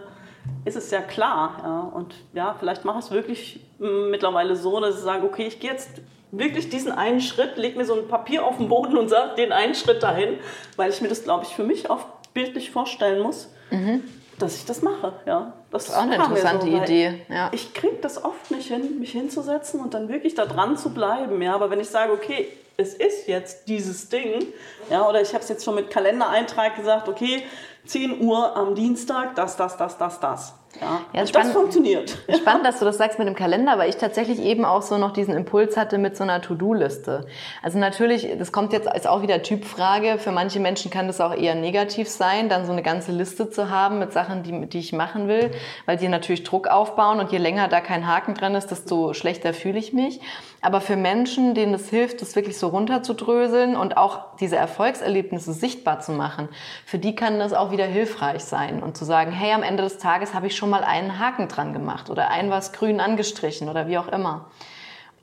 ist 0.66 0.76
es 0.76 0.92
ja 0.92 1.02
klar, 1.02 1.58
ja, 1.64 1.80
und 1.94 2.16
ja, 2.34 2.56
vielleicht 2.60 2.86
mache 2.86 3.00
ich 3.00 3.06
es 3.06 3.12
wirklich 3.12 3.60
mittlerweile 3.80 4.56
so, 4.56 4.80
dass 4.80 4.96
ich 4.96 5.02
sage, 5.02 5.26
okay, 5.26 5.48
ich 5.48 5.60
gehe 5.60 5.72
jetzt 5.72 6.02
wirklich 6.32 6.70
diesen 6.70 6.92
einen 6.92 7.22
Schritt, 7.22 7.58
lege 7.58 7.78
mir 7.78 7.86
so 7.86 7.96
ein 7.96 8.08
Papier 8.08 8.46
auf 8.46 8.58
den 8.58 8.70
Boden 8.70 8.98
und 8.98 9.10
sage 9.10 9.36
den 9.36 9.52
einen 9.52 9.76
Schritt 9.76 10.02
dahin, 10.02 10.38
weil 10.76 10.90
ich 10.90 11.02
mir 11.02 11.10
das, 11.10 11.24
glaube 11.24 11.46
ich, 11.46 11.54
für 11.54 11.64
mich 11.64 11.90
auch 11.90 12.06
bildlich 12.34 12.72
vorstellen 12.72 13.22
muss. 13.22 13.50
Mhm 13.70 14.04
dass 14.42 14.56
ich 14.56 14.66
das 14.66 14.82
mache. 14.82 15.14
Ja, 15.26 15.54
das, 15.70 15.86
das 15.86 15.94
ist 15.94 16.00
auch 16.00 16.04
eine 16.04 16.16
interessante 16.16 16.66
so, 16.66 16.78
Idee. 16.78 17.22
Ja. 17.30 17.50
Ich 17.54 17.74
kriege 17.74 17.98
das 18.02 18.24
oft 18.24 18.52
nicht 18.52 18.68
hin, 18.68 19.00
mich 19.00 19.12
hinzusetzen 19.12 19.80
und 19.80 19.94
dann 19.94 20.10
wirklich 20.10 20.36
da 20.36 20.46
dran 20.46 20.78
zu 20.78 20.94
bleiben. 20.94 21.42
Ja, 21.42 21.56
aber 21.56 21.70
wenn 21.70 21.80
ich 21.80 21.90
sage, 21.90 22.12
okay, 22.12 22.48
es 22.82 22.94
ist 22.96 23.28
jetzt 23.28 23.68
dieses 23.68 24.10
Ding, 24.10 24.48
ja, 24.90 25.08
oder 25.08 25.22
ich 25.22 25.34
habe 25.34 25.44
es 25.44 25.50
jetzt 25.50 25.64
schon 25.64 25.76
mit 25.76 25.90
Kalendereintrag 25.90 26.76
gesagt, 26.76 27.08
okay, 27.08 27.44
10 27.86 28.22
Uhr 28.22 28.56
am 28.56 28.76
Dienstag, 28.76 29.36
das, 29.36 29.56
das, 29.56 29.78
das, 29.78 29.98
das, 29.98 30.20
das. 30.20 30.54
Ja, 30.80 31.02
ja 31.14 31.28
spannend, 31.28 31.50
das 31.50 31.54
funktioniert. 31.54 32.18
Spannend, 32.36 32.66
dass 32.66 32.80
du 32.80 32.86
das 32.86 32.98
sagst 32.98 33.20
mit 33.20 33.28
dem 33.28 33.36
Kalender, 33.36 33.78
weil 33.78 33.90
ich 33.90 33.98
tatsächlich 33.98 34.40
eben 34.40 34.64
auch 34.64 34.82
so 34.82 34.98
noch 34.98 35.12
diesen 35.12 35.36
Impuls 35.36 35.76
hatte 35.76 35.98
mit 35.98 36.16
so 36.16 36.24
einer 36.24 36.42
To-Do-Liste. 36.42 37.26
Also 37.62 37.78
natürlich, 37.78 38.28
das 38.38 38.52
kommt 38.52 38.72
jetzt 38.74 38.88
als 38.88 39.06
auch 39.06 39.22
wieder 39.22 39.42
Typfrage. 39.42 40.18
Für 40.18 40.32
manche 40.32 40.60
Menschen 40.60 40.90
kann 40.90 41.08
das 41.08 41.20
auch 41.20 41.36
eher 41.36 41.56
negativ 41.56 42.08
sein, 42.08 42.48
dann 42.48 42.66
so 42.66 42.72
eine 42.72 42.84
ganze 42.84 43.12
Liste 43.12 43.50
zu 43.50 43.70
haben 43.70 44.00
mit 44.00 44.14
Sachen, 44.14 44.44
die, 44.44 44.68
die 44.68 44.80
ich 44.80 44.94
machen 44.94 45.28
will, 45.28 45.52
weil 45.86 45.98
die 45.98 46.08
natürlich 46.08 46.44
Druck 46.44 46.68
aufbauen 46.68 47.20
und 47.20 47.32
je 47.32 47.38
länger 47.38 47.68
da 47.68 47.82
kein 47.82 48.08
Haken 48.08 48.36
dran 48.36 48.56
ist, 48.56 48.68
desto 48.68 49.14
schlechter 49.14 49.54
fühle 49.54 49.80
ich 49.80 49.94
mich. 49.94 50.22
Aber 50.64 50.80
für 50.80 50.96
Menschen, 50.96 51.56
denen 51.56 51.74
es 51.74 51.90
hilft, 51.90 52.22
das 52.22 52.36
wirklich 52.36 52.58
so 52.58 52.68
runterzudröseln 52.68 53.76
und 53.76 53.98
auch 53.98 54.36
diese 54.40 54.58
Erfolgserlebnisse 54.58 55.54
sichtbar 55.54 56.02
zu 56.02 56.12
machen, 56.12 56.50
für 56.86 57.00
die 57.00 57.16
kann 57.16 57.40
das 57.40 57.54
auch 57.54 57.72
wieder 57.72 57.86
hilfreich 57.86 58.44
sein 58.44 58.84
und 58.84 58.96
zu 58.96 59.04
sagen, 59.04 59.32
hey, 59.32 59.54
am 59.54 59.64
Ende 59.64 59.82
des 59.82 59.98
Tages 59.98 60.36
habe 60.36 60.48
ich 60.48 60.56
schon 60.62 60.70
mal 60.70 60.84
einen 60.84 61.18
Haken 61.18 61.48
dran 61.48 61.74
gemacht 61.74 62.12
oder 62.12 62.30
ein 62.30 62.52
was 62.52 62.72
grün 62.72 63.00
angestrichen 63.00 63.68
oder 63.68 63.88
wie 63.88 63.98
auch 63.98 64.08
immer. 64.08 64.46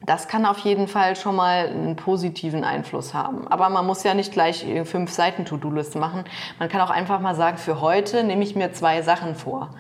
Das 0.05 0.27
kann 0.27 0.45
auf 0.45 0.59
jeden 0.59 0.89
Fall 0.89 1.15
schon 1.15 1.37
mal 1.37 1.69
einen 1.69 1.95
positiven 1.95 2.65
Einfluss 2.65 3.15
haben. 3.15 3.47
Aber 3.47 3.69
man 3.69 3.87
muss 3.87 4.03
ja 4.03 4.15
nicht 4.15 4.33
gleich 4.33 4.67
fünf 4.83 5.13
Seiten 5.13 5.45
To-Do-Liste 5.45 6.01
machen. 6.01 6.25
Man 6.59 6.69
kann 6.69 6.81
auch 6.81 6.91
einfach 6.91 7.21
mal 7.21 7.37
sagen, 7.37 7.57
für 7.57 7.81
heute 7.81 8.25
nehme 8.25 8.43
ich 8.43 8.57
mir 8.57 8.73
zwei 8.73 9.03
Sachen 9.03 9.37
vor 9.37 9.71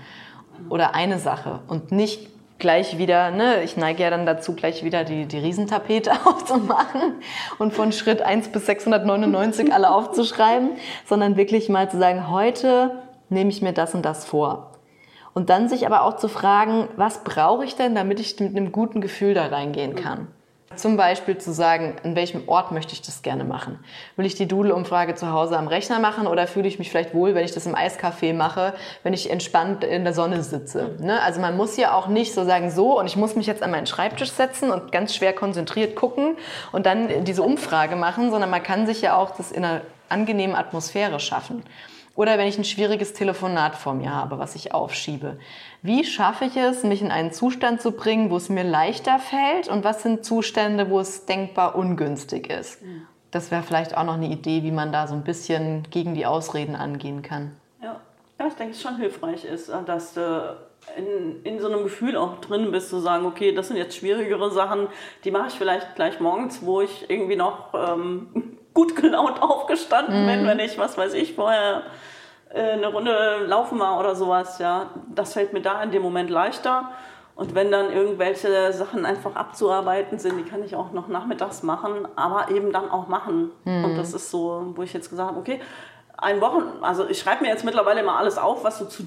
oder 0.68 0.94
eine 0.94 1.18
Sache 1.18 1.58
und 1.66 1.90
nicht 1.90 2.28
gleich 2.60 2.96
wieder, 2.96 3.32
ne, 3.32 3.64
ich 3.64 3.76
neige 3.76 4.04
ja 4.04 4.10
dann 4.10 4.26
dazu, 4.26 4.54
gleich 4.54 4.84
wieder 4.84 5.02
die, 5.02 5.26
die 5.26 5.38
Riesentapete 5.38 6.12
aufzumachen 6.24 7.14
und 7.58 7.74
von 7.74 7.90
Schritt 7.90 8.22
1 8.22 8.50
bis 8.52 8.66
699 8.66 9.74
alle 9.74 9.90
aufzuschreiben, 9.90 10.70
sondern 11.04 11.36
wirklich 11.36 11.68
mal 11.68 11.90
zu 11.90 11.98
sagen, 11.98 12.30
heute 12.30 13.02
nehme 13.28 13.50
ich 13.50 13.60
mir 13.60 13.72
das 13.72 13.96
und 13.96 14.02
das 14.02 14.24
vor. 14.24 14.77
Und 15.34 15.50
dann 15.50 15.68
sich 15.68 15.86
aber 15.86 16.02
auch 16.02 16.16
zu 16.16 16.28
fragen, 16.28 16.88
was 16.96 17.24
brauche 17.24 17.64
ich 17.64 17.76
denn, 17.76 17.94
damit 17.94 18.20
ich 18.20 18.38
mit 18.40 18.56
einem 18.56 18.72
guten 18.72 19.00
Gefühl 19.00 19.34
da 19.34 19.46
reingehen 19.46 19.94
kann. 19.94 20.28
Zum 20.76 20.96
Beispiel 20.96 21.38
zu 21.38 21.52
sagen, 21.52 21.96
an 22.04 22.14
welchem 22.14 22.46
Ort 22.46 22.72
möchte 22.72 22.92
ich 22.92 23.00
das 23.00 23.22
gerne 23.22 23.42
machen? 23.42 23.78
Will 24.16 24.26
ich 24.26 24.34
die 24.34 24.46
Doodle-Umfrage 24.46 25.14
zu 25.14 25.32
Hause 25.32 25.58
am 25.58 25.66
Rechner 25.66 25.98
machen 25.98 26.26
oder 26.26 26.46
fühle 26.46 26.68
ich 26.68 26.78
mich 26.78 26.90
vielleicht 26.90 27.14
wohl, 27.14 27.34
wenn 27.34 27.44
ich 27.44 27.52
das 27.52 27.66
im 27.66 27.74
Eiscafé 27.74 28.34
mache, 28.34 28.74
wenn 29.02 29.14
ich 29.14 29.30
entspannt 29.30 29.82
in 29.82 30.04
der 30.04 30.12
Sonne 30.12 30.42
sitze? 30.42 30.94
Ne? 31.00 31.20
Also 31.22 31.40
man 31.40 31.56
muss 31.56 31.76
ja 31.78 31.94
auch 31.94 32.06
nicht 32.06 32.34
so 32.34 32.44
sagen, 32.44 32.70
so 32.70 32.98
und 32.98 33.06
ich 33.06 33.16
muss 33.16 33.34
mich 33.34 33.46
jetzt 33.46 33.62
an 33.62 33.70
meinen 33.70 33.86
Schreibtisch 33.86 34.30
setzen 34.30 34.70
und 34.70 34.92
ganz 34.92 35.14
schwer 35.16 35.32
konzentriert 35.32 35.96
gucken 35.96 36.36
und 36.70 36.86
dann 36.86 37.24
diese 37.24 37.42
Umfrage 37.42 37.96
machen, 37.96 38.30
sondern 38.30 38.50
man 38.50 38.62
kann 38.62 38.86
sich 38.86 39.00
ja 39.00 39.16
auch 39.16 39.30
das 39.30 39.50
in 39.50 39.64
einer 39.64 39.80
angenehmen 40.10 40.54
Atmosphäre 40.54 41.18
schaffen. 41.18 41.62
Oder 42.18 42.36
wenn 42.36 42.48
ich 42.48 42.58
ein 42.58 42.64
schwieriges 42.64 43.12
Telefonat 43.12 43.76
vor 43.76 43.94
mir 43.94 44.12
habe, 44.12 44.40
was 44.40 44.56
ich 44.56 44.74
aufschiebe. 44.74 45.38
Wie 45.82 46.02
schaffe 46.02 46.46
ich 46.46 46.56
es, 46.56 46.82
mich 46.82 47.00
in 47.00 47.12
einen 47.12 47.30
Zustand 47.30 47.80
zu 47.80 47.92
bringen, 47.92 48.28
wo 48.32 48.36
es 48.36 48.48
mir 48.48 48.64
leichter 48.64 49.20
fällt? 49.20 49.68
Und 49.68 49.84
was 49.84 50.02
sind 50.02 50.24
Zustände, 50.24 50.90
wo 50.90 50.98
es 50.98 51.26
denkbar 51.26 51.76
ungünstig 51.76 52.50
ist? 52.50 52.82
Das 53.30 53.52
wäre 53.52 53.62
vielleicht 53.62 53.96
auch 53.96 54.02
noch 54.02 54.14
eine 54.14 54.26
Idee, 54.26 54.64
wie 54.64 54.72
man 54.72 54.90
da 54.90 55.06
so 55.06 55.14
ein 55.14 55.22
bisschen 55.22 55.84
gegen 55.92 56.16
die 56.16 56.26
Ausreden 56.26 56.74
angehen 56.74 57.22
kann. 57.22 57.52
Ja, 57.80 58.00
ich 58.44 58.54
denke, 58.54 58.72
es 58.72 58.82
schon 58.82 58.96
hilfreich 58.96 59.44
ist, 59.44 59.70
dass 59.86 60.14
du 60.14 60.56
in, 60.96 61.44
in 61.44 61.60
so 61.60 61.68
einem 61.68 61.84
Gefühl 61.84 62.16
auch 62.16 62.40
drin 62.40 62.72
bist, 62.72 62.88
zu 62.88 62.98
sagen, 62.98 63.26
okay, 63.26 63.54
das 63.54 63.68
sind 63.68 63.76
jetzt 63.76 63.94
schwierigere 63.94 64.50
Sachen, 64.50 64.88
die 65.22 65.30
mache 65.30 65.46
ich 65.50 65.54
vielleicht 65.54 65.94
gleich 65.94 66.18
morgens, 66.18 66.66
wo 66.66 66.80
ich 66.80 67.08
irgendwie 67.08 67.36
noch 67.36 67.72
ähm, 67.74 68.57
gut 68.78 68.94
gelaunt 68.94 69.42
aufgestanden 69.42 70.22
mhm. 70.22 70.26
bin, 70.26 70.46
wenn 70.46 70.60
ich, 70.60 70.78
was 70.78 70.96
weiß 70.96 71.14
ich, 71.14 71.34
vorher 71.34 71.82
äh, 72.50 72.60
eine 72.60 72.86
Runde 72.86 73.44
laufen 73.44 73.80
war 73.80 73.98
oder 73.98 74.14
sowas. 74.14 74.60
Ja, 74.60 74.90
das 75.12 75.32
fällt 75.32 75.52
mir 75.52 75.60
da 75.62 75.82
in 75.82 75.90
dem 75.90 76.02
Moment 76.02 76.30
leichter. 76.30 76.90
Und 77.34 77.54
wenn 77.54 77.70
dann 77.70 77.92
irgendwelche 77.92 78.72
Sachen 78.72 79.04
einfach 79.04 79.34
abzuarbeiten 79.34 80.18
sind, 80.18 80.38
die 80.38 80.48
kann 80.48 80.62
ich 80.64 80.76
auch 80.76 80.92
noch 80.92 81.08
nachmittags 81.08 81.62
machen, 81.62 82.06
aber 82.16 82.50
eben 82.50 82.72
dann 82.72 82.90
auch 82.90 83.08
machen. 83.08 83.50
Mhm. 83.64 83.84
Und 83.84 83.96
das 83.96 84.12
ist 84.12 84.30
so, 84.30 84.72
wo 84.74 84.82
ich 84.82 84.92
jetzt 84.92 85.10
gesagt 85.10 85.30
habe, 85.30 85.40
okay, 85.40 85.60
ein 86.16 86.40
Wochen, 86.40 86.62
also 86.82 87.08
ich 87.08 87.18
schreibe 87.18 87.44
mir 87.44 87.50
jetzt 87.50 87.64
mittlerweile 87.64 88.00
immer 88.00 88.16
alles 88.16 88.38
auf, 88.38 88.64
was 88.64 88.78
so 88.78 88.86
zu 88.86 89.04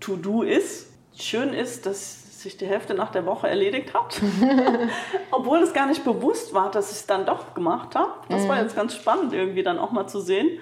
To-Do 0.00 0.42
ist. 0.42 0.92
Schön 1.16 1.52
ist, 1.52 1.86
dass 1.86 2.23
sich 2.44 2.56
die 2.56 2.66
Hälfte 2.66 2.94
nach 2.94 3.10
der 3.10 3.26
Woche 3.26 3.48
erledigt 3.48 3.92
hat. 3.92 4.20
Obwohl 5.32 5.58
es 5.58 5.72
gar 5.72 5.86
nicht 5.86 6.04
bewusst 6.04 6.54
war, 6.54 6.70
dass 6.70 6.90
ich 6.92 6.98
es 6.98 7.06
dann 7.06 7.26
doch 7.26 7.54
gemacht 7.54 7.96
habe. 7.96 8.12
Das 8.28 8.48
war 8.48 8.56
mhm. 8.56 8.62
jetzt 8.62 8.76
ganz 8.76 8.94
spannend, 8.94 9.32
irgendwie 9.32 9.62
dann 9.62 9.78
auch 9.78 9.90
mal 9.90 10.06
zu 10.06 10.20
sehen. 10.20 10.60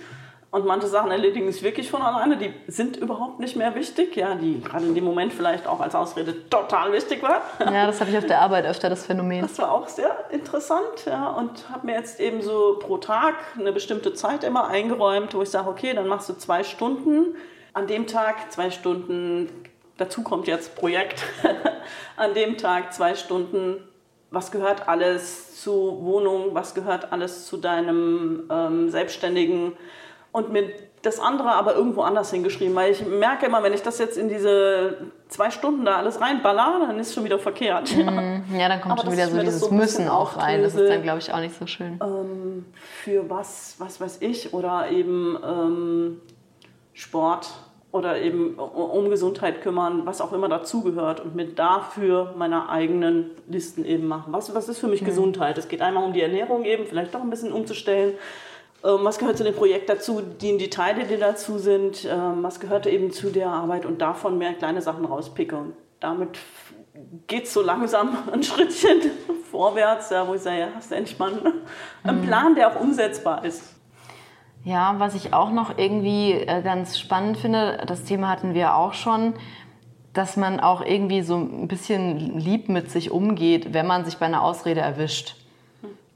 Und 0.51 0.67
manche 0.67 0.87
Sachen 0.87 1.11
erledigen 1.11 1.51
sich 1.51 1.63
wirklich 1.63 1.91
von 1.91 2.03
alleine, 2.03 2.37
die 2.37 2.53
sind 2.67 2.99
überhaupt 2.99 3.41
nicht 3.41 3.57
mehr 3.57 3.75
wichtig, 3.75 4.17
ja, 4.17 4.35
die 4.35 4.61
gerade 4.61 4.85
in 4.85 4.95
dem 4.95 5.03
Moment 5.03 5.33
vielleicht 5.33 5.67
auch 5.67 5.81
als 5.81 5.95
Ausrede 5.95 6.47
total 6.51 6.93
wichtig 6.93 7.23
waren. 7.23 7.41
Ja, 7.73 7.87
das 7.87 8.01
habe 8.01 8.11
ich 8.11 8.19
auf 8.19 8.27
der 8.27 8.43
Arbeit 8.43 8.67
öfter, 8.67 8.91
das 8.91 9.07
Phänomen. 9.07 9.41
Das 9.41 9.59
war 9.59 9.73
auch 9.73 9.89
sehr 9.89 10.15
interessant, 10.31 11.07
ja, 11.07 11.31
und 11.31 11.71
habe 11.71 11.87
mir 11.87 11.95
jetzt 11.95 12.21
eben 12.21 12.43
so 12.43 12.79
pro 12.79 12.99
Tag 12.99 13.35
eine 13.59 13.73
bestimmte 13.73 14.13
Zeit 14.13 14.45
immer 14.45 14.69
eingeräumt, 14.69 15.33
wo 15.33 15.41
ich 15.41 15.49
sage, 15.49 15.71
okay, 15.71 15.95
dann 15.95 16.07
machst 16.07 16.29
du 16.29 16.35
zwei 16.35 16.65
Stunden, 16.65 17.35
an 17.73 17.87
dem 17.87 18.07
Tag 18.07 18.53
zwei 18.53 18.71
Stunden 18.71 19.49
dazu 19.97 20.23
kommt 20.23 20.47
jetzt 20.47 20.75
Projekt, 20.75 21.23
an 22.17 22.35
dem 22.35 22.57
Tag 22.57 22.93
zwei 22.93 23.15
Stunden, 23.15 23.77
was 24.31 24.51
gehört 24.51 24.89
alles 24.89 25.61
zu 25.61 25.99
Wohnung, 26.03 26.55
was 26.55 26.75
gehört 26.75 27.13
alles 27.13 27.47
zu 27.47 27.59
deinem 27.59 28.49
ähm, 28.51 28.91
Selbstständigen 28.91 29.75
und 30.33 30.51
mir 30.51 30.71
das 31.03 31.19
andere 31.19 31.51
aber 31.51 31.75
irgendwo 31.75 32.03
anders 32.03 32.31
hingeschrieben, 32.31 32.75
weil 32.75 32.93
ich 32.93 33.05
merke 33.05 33.47
immer, 33.47 33.63
wenn 33.63 33.73
ich 33.73 33.83
das 33.83 33.99
jetzt 33.99 34.17
in 34.17 34.29
diese 34.29 34.99
zwei 35.29 35.51
Stunden 35.51 35.85
da 35.85 35.97
alles 35.97 36.21
reinballer, 36.21 36.87
dann 36.87 36.99
ist 36.99 37.09
es 37.09 37.15
schon 37.15 37.25
wieder 37.25 37.41
verkehrt. 37.41 37.95
Mhm. 37.95 38.45
Ja, 38.57 38.69
dann 38.69 38.81
kommt 38.81 38.93
aber 38.93 39.03
schon 39.03 39.13
wieder 39.13 39.29
so 39.29 39.41
dieses 39.41 39.61
so 39.61 39.71
Müssen 39.73 40.09
auch 40.09 40.37
rein. 40.37 40.63
Das 40.63 40.75
ist 40.75 40.89
dann, 40.89 41.03
glaube 41.03 41.19
ich, 41.19 41.33
auch 41.33 41.41
nicht 41.41 41.59
so 41.59 41.67
schön. 41.67 41.99
Ähm, 42.01 42.67
für 43.03 43.29
was, 43.29 43.75
was 43.79 44.01
weiß 44.01 44.19
ich, 44.21 44.55
oder 44.55 44.91
eben 44.91 45.37
ähm, 45.45 46.21
Sport 46.95 47.51
oder 47.93 48.19
eben 48.21 48.55
um 48.55 49.11
Gesundheit 49.11 49.61
kümmern, 49.61 50.07
was 50.07 50.23
auch 50.23 50.33
immer 50.33 50.49
dazugehört 50.49 51.21
und 51.21 51.37
mir 51.37 51.47
dafür 51.47 52.35
meine 52.37 52.71
eigenen 52.71 53.31
Listen 53.47 53.85
eben 53.85 54.09
machen. 54.09 54.33
Was, 54.33 54.55
was 54.55 54.69
ist 54.71 54.79
für 54.79 54.89
mich 54.89 55.03
mhm. 55.03 55.07
Gesundheit? 55.07 55.59
Es 55.59 55.69
geht 55.69 55.83
einmal 55.83 56.03
um 56.03 56.15
die 56.15 56.23
Ernährung 56.23 56.65
eben, 56.65 56.87
vielleicht 56.87 57.15
doch 57.15 57.21
ein 57.21 57.29
bisschen 57.29 57.53
umzustellen. 57.53 58.15
Ähm, 58.83 59.01
was 59.03 59.19
gehört 59.19 59.37
zu 59.37 59.45
dem 59.45 59.55
Projekt 59.55 59.91
dazu, 59.91 60.23
die, 60.23 60.57
die 60.57 60.71
Teile, 60.71 61.05
die 61.05 61.19
dazu 61.19 61.59
sind, 61.59 62.09
ähm, 62.11 62.43
was 62.43 62.61
gehört 62.61 62.87
eben 62.87 63.13
zu 63.13 63.29
der 63.29 63.49
Arbeit 63.49 63.85
und 63.85 64.01
davon 64.01 64.39
mehr 64.39 64.55
kleine 64.55 64.81
Sachen 64.81 65.05
rauspicke. 65.05 65.57
Und 65.57 65.75
damit 66.01 66.39
geht 67.27 67.45
es 67.45 67.53
so 67.53 67.61
langsam 67.61 68.17
ein 68.33 68.43
Schrittchen 68.43 69.03
vorwärts, 69.51 70.09
ja, 70.09 70.27
wo 70.27 70.33
ich 70.33 70.41
sage, 70.41 70.61
ja, 70.61 70.69
hast 70.75 70.91
du 70.91 70.95
endlich 70.95 71.19
mal 71.19 71.33
einen 72.05 72.21
mhm. 72.23 72.27
Plan, 72.27 72.55
der 72.55 72.69
auch 72.69 72.81
umsetzbar 72.81 73.45
ist. 73.45 73.63
Ja, 74.65 74.95
was 74.99 75.17
ich 75.17 75.35
auch 75.35 75.51
noch 75.51 75.77
irgendwie 75.77 76.33
äh, 76.33 76.63
ganz 76.63 76.99
spannend 76.99 77.37
finde, 77.37 77.83
das 77.87 78.05
Thema 78.05 78.29
hatten 78.29 78.55
wir 78.55 78.77
auch 78.77 78.95
schon, 78.95 79.35
dass 80.13 80.37
man 80.37 80.61
auch 80.61 80.83
irgendwie 80.83 81.23
so 81.23 81.37
ein 81.37 81.67
bisschen 81.67 82.39
lieb 82.39 82.69
mit 82.69 82.91
sich 82.91 83.11
umgeht, 83.11 83.75
wenn 83.75 83.87
man 83.87 84.05
sich 84.05 84.19
bei 84.19 84.27
einer 84.27 84.43
Ausrede 84.43 84.81
erwischt. 84.81 85.37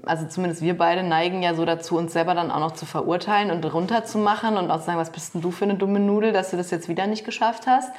Also 0.05 0.29
zumindest 0.29 0.63
wir 0.63 0.79
beide 0.79 1.03
neigen 1.03 1.43
ja 1.43 1.55
so 1.55 1.65
dazu, 1.65 1.97
uns 1.97 2.13
selber 2.13 2.35
dann 2.35 2.53
auch 2.53 2.61
noch 2.61 2.73
zu 2.73 2.87
verurteilen 2.87 3.51
und 3.51 3.65
runterzumachen 3.65 4.57
und 4.57 4.71
auch 4.71 4.79
zu 4.79 4.87
sagen, 4.87 4.99
was 4.99 5.11
bist 5.11 5.35
denn 5.35 5.41
du 5.41 5.51
für 5.51 5.65
eine 5.65 5.75
dumme 5.75 5.99
Nudel, 5.99 6.33
dass 6.33 6.53
du 6.53 6.57
das 6.57 6.71
jetzt 6.71 6.89
wieder 6.89 7.09
nicht 7.09 7.25
geschafft 7.25 7.67
hast 7.67 7.91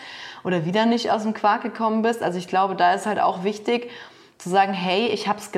oder 0.45 0.63
wieder 0.63 0.85
nicht 0.85 1.11
aus 1.11 1.23
dem 1.23 1.33
Quark 1.33 1.63
gekommen 1.63 2.03
bist. 2.03 2.23
Also 2.23 2.37
ich 2.37 2.47
glaube, 2.47 2.75
da 2.75 2.93
ist 2.93 3.05
halt 3.05 3.19
auch 3.19 3.43
wichtig 3.43 3.89
zu 4.37 4.49
sagen, 4.49 4.71
hey, 4.71 5.07
ich 5.07 5.27
habe 5.27 5.39
es 5.39 5.51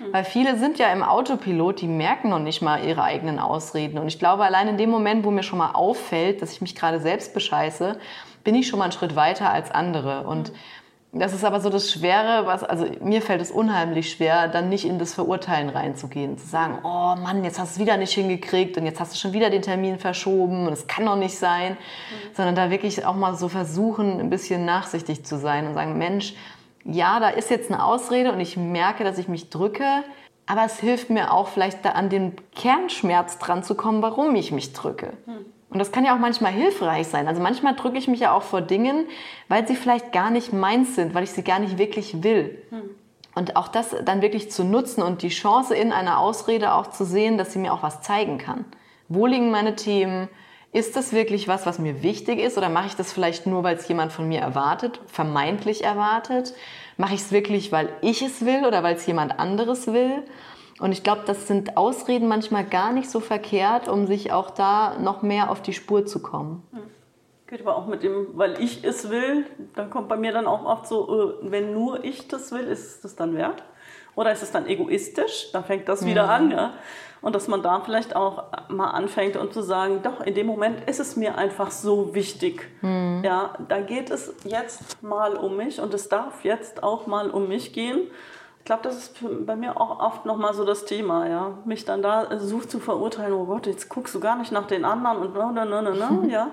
gemerkt. 0.00 0.14
Weil 0.14 0.24
viele 0.24 0.58
sind 0.58 0.78
ja 0.78 0.92
im 0.92 1.02
Autopilot, 1.02 1.80
die 1.80 1.86
merken 1.86 2.30
noch 2.30 2.38
nicht 2.38 2.62
mal 2.62 2.84
ihre 2.84 3.02
eigenen 3.02 3.38
Ausreden. 3.38 3.98
Und 3.98 4.08
ich 4.08 4.18
glaube, 4.18 4.44
allein 4.44 4.68
in 4.68 4.76
dem 4.76 4.90
Moment, 4.90 5.24
wo 5.24 5.30
mir 5.30 5.42
schon 5.42 5.58
mal 5.58 5.72
auffällt, 5.72 6.42
dass 6.42 6.52
ich 6.52 6.60
mich 6.60 6.74
gerade 6.74 7.00
selbst 7.00 7.34
bescheiße, 7.34 7.98
bin 8.44 8.54
ich 8.54 8.68
schon 8.68 8.78
mal 8.78 8.86
einen 8.86 8.92
Schritt 8.92 9.16
weiter 9.16 9.50
als 9.50 9.70
andere. 9.70 10.26
Und 10.26 10.52
das 11.12 11.32
ist 11.32 11.44
aber 11.44 11.60
so 11.60 11.70
das 11.70 11.90
Schwere, 11.90 12.46
was, 12.46 12.62
also 12.62 12.86
mir 13.00 13.20
fällt 13.20 13.40
es 13.40 13.50
unheimlich 13.50 14.12
schwer, 14.12 14.46
dann 14.46 14.68
nicht 14.68 14.84
in 14.84 15.00
das 15.00 15.12
Verurteilen 15.12 15.68
reinzugehen. 15.68 16.38
Zu 16.38 16.46
sagen, 16.46 16.78
oh 16.84 17.16
Mann, 17.20 17.42
jetzt 17.42 17.58
hast 17.58 17.76
du 17.76 17.80
es 17.80 17.86
wieder 17.86 17.96
nicht 17.96 18.12
hingekriegt 18.12 18.76
und 18.76 18.86
jetzt 18.86 19.00
hast 19.00 19.12
du 19.12 19.18
schon 19.18 19.32
wieder 19.32 19.50
den 19.50 19.62
Termin 19.62 19.98
verschoben 19.98 20.68
und 20.68 20.72
es 20.72 20.86
kann 20.86 21.06
doch 21.06 21.16
nicht 21.16 21.36
sein. 21.36 21.72
Mhm. 21.72 22.34
Sondern 22.36 22.54
da 22.54 22.70
wirklich 22.70 23.04
auch 23.04 23.16
mal 23.16 23.34
so 23.34 23.48
versuchen, 23.48 24.20
ein 24.20 24.30
bisschen 24.30 24.64
nachsichtig 24.64 25.24
zu 25.24 25.36
sein 25.36 25.66
und 25.66 25.74
sagen, 25.74 25.98
Mensch, 25.98 26.34
ja, 26.84 27.20
da 27.20 27.28
ist 27.28 27.50
jetzt 27.50 27.70
eine 27.70 27.84
Ausrede 27.84 28.32
und 28.32 28.40
ich 28.40 28.56
merke, 28.56 29.04
dass 29.04 29.18
ich 29.18 29.28
mich 29.28 29.50
drücke, 29.50 29.84
aber 30.46 30.64
es 30.64 30.80
hilft 30.80 31.10
mir 31.10 31.32
auch 31.32 31.48
vielleicht 31.48 31.84
da 31.84 31.90
an 31.90 32.08
den 32.08 32.34
Kernschmerz 32.54 33.38
dran 33.38 33.62
zu 33.62 33.74
kommen, 33.74 34.02
warum 34.02 34.34
ich 34.34 34.52
mich 34.52 34.72
drücke. 34.72 35.12
Mhm. 35.26 35.46
Und 35.70 35.78
das 35.78 35.92
kann 35.92 36.04
ja 36.04 36.14
auch 36.14 36.18
manchmal 36.18 36.52
hilfreich 36.52 37.06
sein. 37.06 37.28
Also 37.28 37.40
manchmal 37.40 37.76
drücke 37.76 37.96
ich 37.96 38.08
mich 38.08 38.20
ja 38.20 38.32
auch 38.32 38.42
vor 38.42 38.60
Dingen, 38.60 39.06
weil 39.48 39.66
sie 39.68 39.76
vielleicht 39.76 40.12
gar 40.12 40.30
nicht 40.30 40.52
meins 40.52 40.96
sind, 40.96 41.14
weil 41.14 41.22
ich 41.22 41.30
sie 41.30 41.44
gar 41.44 41.60
nicht 41.60 41.78
wirklich 41.78 42.24
will. 42.24 42.60
Hm. 42.70 42.90
Und 43.36 43.54
auch 43.54 43.68
das 43.68 43.94
dann 44.04 44.20
wirklich 44.20 44.50
zu 44.50 44.64
nutzen 44.64 45.02
und 45.02 45.22
die 45.22 45.28
Chance 45.28 45.76
in 45.76 45.92
einer 45.92 46.18
Ausrede 46.18 46.74
auch 46.74 46.88
zu 46.88 47.04
sehen, 47.04 47.38
dass 47.38 47.52
sie 47.52 47.60
mir 47.60 47.72
auch 47.72 47.84
was 47.84 48.02
zeigen 48.02 48.38
kann. 48.38 48.64
Wo 49.08 49.26
liegen 49.26 49.52
meine 49.52 49.76
Themen? 49.76 50.28
Ist 50.72 50.94
das 50.94 51.12
wirklich 51.12 51.48
was, 51.48 51.66
was 51.66 51.80
mir 51.80 52.02
wichtig 52.02 52.38
ist? 52.38 52.56
Oder 52.56 52.68
mache 52.68 52.86
ich 52.86 52.96
das 52.96 53.12
vielleicht 53.12 53.46
nur, 53.46 53.64
weil 53.64 53.76
es 53.76 53.88
jemand 53.88 54.12
von 54.12 54.28
mir 54.28 54.40
erwartet, 54.40 55.00
vermeintlich 55.06 55.82
erwartet? 55.82 56.54
Mache 56.96 57.14
ich 57.14 57.20
es 57.20 57.32
wirklich, 57.32 57.72
weil 57.72 57.88
ich 58.02 58.22
es 58.22 58.44
will 58.44 58.64
oder 58.64 58.82
weil 58.84 58.94
es 58.94 59.04
jemand 59.06 59.40
anderes 59.40 59.88
will? 59.88 60.22
Und 60.78 60.92
ich 60.92 61.02
glaube, 61.02 61.22
das 61.26 61.48
sind 61.48 61.76
Ausreden 61.76 62.28
manchmal 62.28 62.64
gar 62.64 62.92
nicht 62.92 63.10
so 63.10 63.20
verkehrt, 63.20 63.88
um 63.88 64.06
sich 64.06 64.32
auch 64.32 64.50
da 64.50 64.96
noch 64.98 65.22
mehr 65.22 65.50
auf 65.50 65.60
die 65.60 65.72
Spur 65.72 66.06
zu 66.06 66.22
kommen. 66.22 66.62
Geht 67.48 67.62
aber 67.62 67.76
auch 67.76 67.86
mit 67.86 68.04
dem, 68.04 68.28
weil 68.34 68.62
ich 68.62 68.84
es 68.84 69.10
will, 69.10 69.44
dann 69.74 69.90
kommt 69.90 70.08
bei 70.08 70.16
mir 70.16 70.30
dann 70.32 70.46
auch 70.46 70.64
oft 70.64 70.86
so, 70.86 71.34
äh, 71.42 71.50
wenn 71.50 71.72
nur 71.74 72.04
ich 72.04 72.28
das 72.28 72.52
will, 72.52 72.62
ist 72.62 73.04
das 73.04 73.16
dann 73.16 73.34
wert? 73.34 73.64
Oder 74.20 74.32
ist 74.32 74.42
es 74.42 74.52
dann 74.52 74.66
egoistisch? 74.66 75.50
Dann 75.50 75.64
fängt 75.64 75.88
das 75.88 76.04
wieder 76.04 76.24
mhm. 76.24 76.30
an, 76.30 76.50
ja. 76.50 76.72
Und 77.22 77.34
dass 77.34 77.48
man 77.48 77.62
da 77.62 77.80
vielleicht 77.80 78.14
auch 78.14 78.44
mal 78.68 78.90
anfängt 78.90 79.34
und 79.36 79.54
zu 79.54 79.62
sagen, 79.62 80.00
doch, 80.02 80.20
in 80.20 80.34
dem 80.34 80.46
Moment 80.46 80.86
ist 80.86 81.00
es 81.00 81.16
mir 81.16 81.38
einfach 81.38 81.70
so 81.70 82.14
wichtig. 82.14 82.68
Mhm. 82.82 83.22
Ja, 83.24 83.54
da 83.66 83.80
geht 83.80 84.10
es 84.10 84.34
jetzt 84.44 85.02
mal 85.02 85.36
um 85.36 85.56
mich 85.56 85.80
und 85.80 85.94
es 85.94 86.10
darf 86.10 86.44
jetzt 86.44 86.82
auch 86.82 87.06
mal 87.06 87.30
um 87.30 87.48
mich 87.48 87.72
gehen. 87.72 88.08
Ich 88.58 88.66
glaube, 88.66 88.82
das 88.82 88.98
ist 88.98 89.16
bei 89.46 89.56
mir 89.56 89.80
auch 89.80 90.00
oft 90.00 90.26
nochmal 90.26 90.52
so 90.52 90.66
das 90.66 90.84
Thema, 90.84 91.26
ja. 91.26 91.54
Mich 91.64 91.86
dann 91.86 92.02
da 92.02 92.38
sucht 92.38 92.70
zu 92.70 92.78
verurteilen, 92.78 93.32
oh 93.32 93.46
Gott, 93.46 93.66
jetzt 93.66 93.88
guckst 93.88 94.14
du 94.14 94.20
gar 94.20 94.36
nicht 94.36 94.52
nach 94.52 94.66
den 94.66 94.84
anderen 94.84 95.16
und 95.16 95.34
na, 95.34 95.50
na, 95.50 95.64
na, 95.64 95.80
na, 95.80 96.28
ja. 96.28 96.50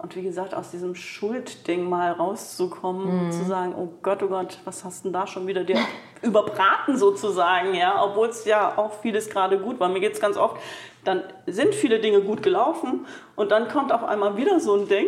Und 0.00 0.14
wie 0.16 0.22
gesagt, 0.22 0.54
aus 0.54 0.70
diesem 0.70 0.94
Schuldding 0.94 1.88
mal 1.88 2.12
rauszukommen 2.12 3.26
und 3.26 3.32
zu 3.32 3.42
mhm. 3.44 3.46
sagen, 3.46 3.74
oh 3.76 3.88
Gott, 4.02 4.22
oh 4.22 4.28
Gott, 4.28 4.58
was 4.64 4.84
hast 4.84 5.04
du 5.04 5.08
denn 5.08 5.12
da 5.14 5.26
schon 5.26 5.46
wieder 5.46 5.64
dir 5.64 5.78
überbraten 6.22 6.96
sozusagen, 6.96 7.74
ja. 7.74 8.04
Obwohl 8.04 8.28
es 8.28 8.44
ja 8.44 8.76
auch 8.76 8.92
vieles 9.00 9.30
gerade 9.30 9.58
gut 9.58 9.80
war. 9.80 9.88
Mir 9.88 10.00
geht 10.00 10.14
es 10.14 10.20
ganz 10.20 10.36
oft, 10.36 10.56
dann 11.04 11.22
sind 11.46 11.74
viele 11.74 12.00
Dinge 12.00 12.20
gut 12.22 12.42
gelaufen 12.42 13.06
und 13.36 13.50
dann 13.50 13.68
kommt 13.68 13.92
auf 13.92 14.04
einmal 14.04 14.36
wieder 14.36 14.60
so 14.60 14.74
ein 14.74 14.88
Ding 14.88 15.06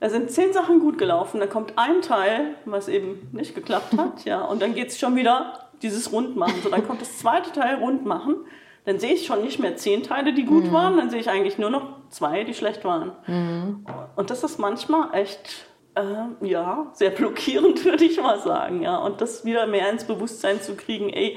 da 0.00 0.08
sind 0.08 0.30
zehn 0.30 0.52
Sachen 0.54 0.80
gut 0.80 0.96
gelaufen, 0.96 1.40
da 1.40 1.46
kommt 1.46 1.74
ein 1.76 2.00
Teil, 2.00 2.54
was 2.64 2.88
eben 2.88 3.28
nicht 3.32 3.54
geklappt 3.54 3.96
hat, 3.96 4.24
ja, 4.24 4.40
und 4.40 4.60
dann 4.62 4.74
geht 4.74 4.88
es 4.88 4.98
schon 4.98 5.14
wieder 5.14 5.68
dieses 5.82 6.10
Rundmachen. 6.10 6.62
So, 6.62 6.70
dann 6.70 6.86
kommt 6.86 7.02
das 7.02 7.18
zweite 7.18 7.52
Teil 7.52 7.76
Rundmachen, 7.76 8.36
dann 8.84 8.98
sehe 8.98 9.12
ich 9.12 9.26
schon 9.26 9.42
nicht 9.42 9.58
mehr 9.58 9.76
zehn 9.76 10.02
Teile, 10.02 10.32
die 10.32 10.44
gut 10.44 10.64
mhm. 10.64 10.72
waren, 10.72 10.96
dann 10.96 11.10
sehe 11.10 11.20
ich 11.20 11.28
eigentlich 11.28 11.58
nur 11.58 11.70
noch 11.70 12.08
zwei, 12.10 12.44
die 12.44 12.54
schlecht 12.54 12.84
waren. 12.84 13.12
Mhm. 13.26 13.86
Und 14.16 14.30
das 14.30 14.42
ist 14.42 14.58
manchmal 14.58 15.14
echt, 15.14 15.66
äh, 15.94 16.46
ja, 16.46 16.86
sehr 16.92 17.10
blockierend, 17.10 17.84
würde 17.84 18.04
ich 18.04 18.20
mal 18.20 18.40
sagen, 18.40 18.82
ja. 18.82 18.96
Und 18.96 19.20
das 19.20 19.44
wieder 19.44 19.66
mehr 19.66 19.90
ins 19.90 20.04
Bewusstsein 20.04 20.60
zu 20.60 20.76
kriegen, 20.76 21.10
ey, 21.10 21.36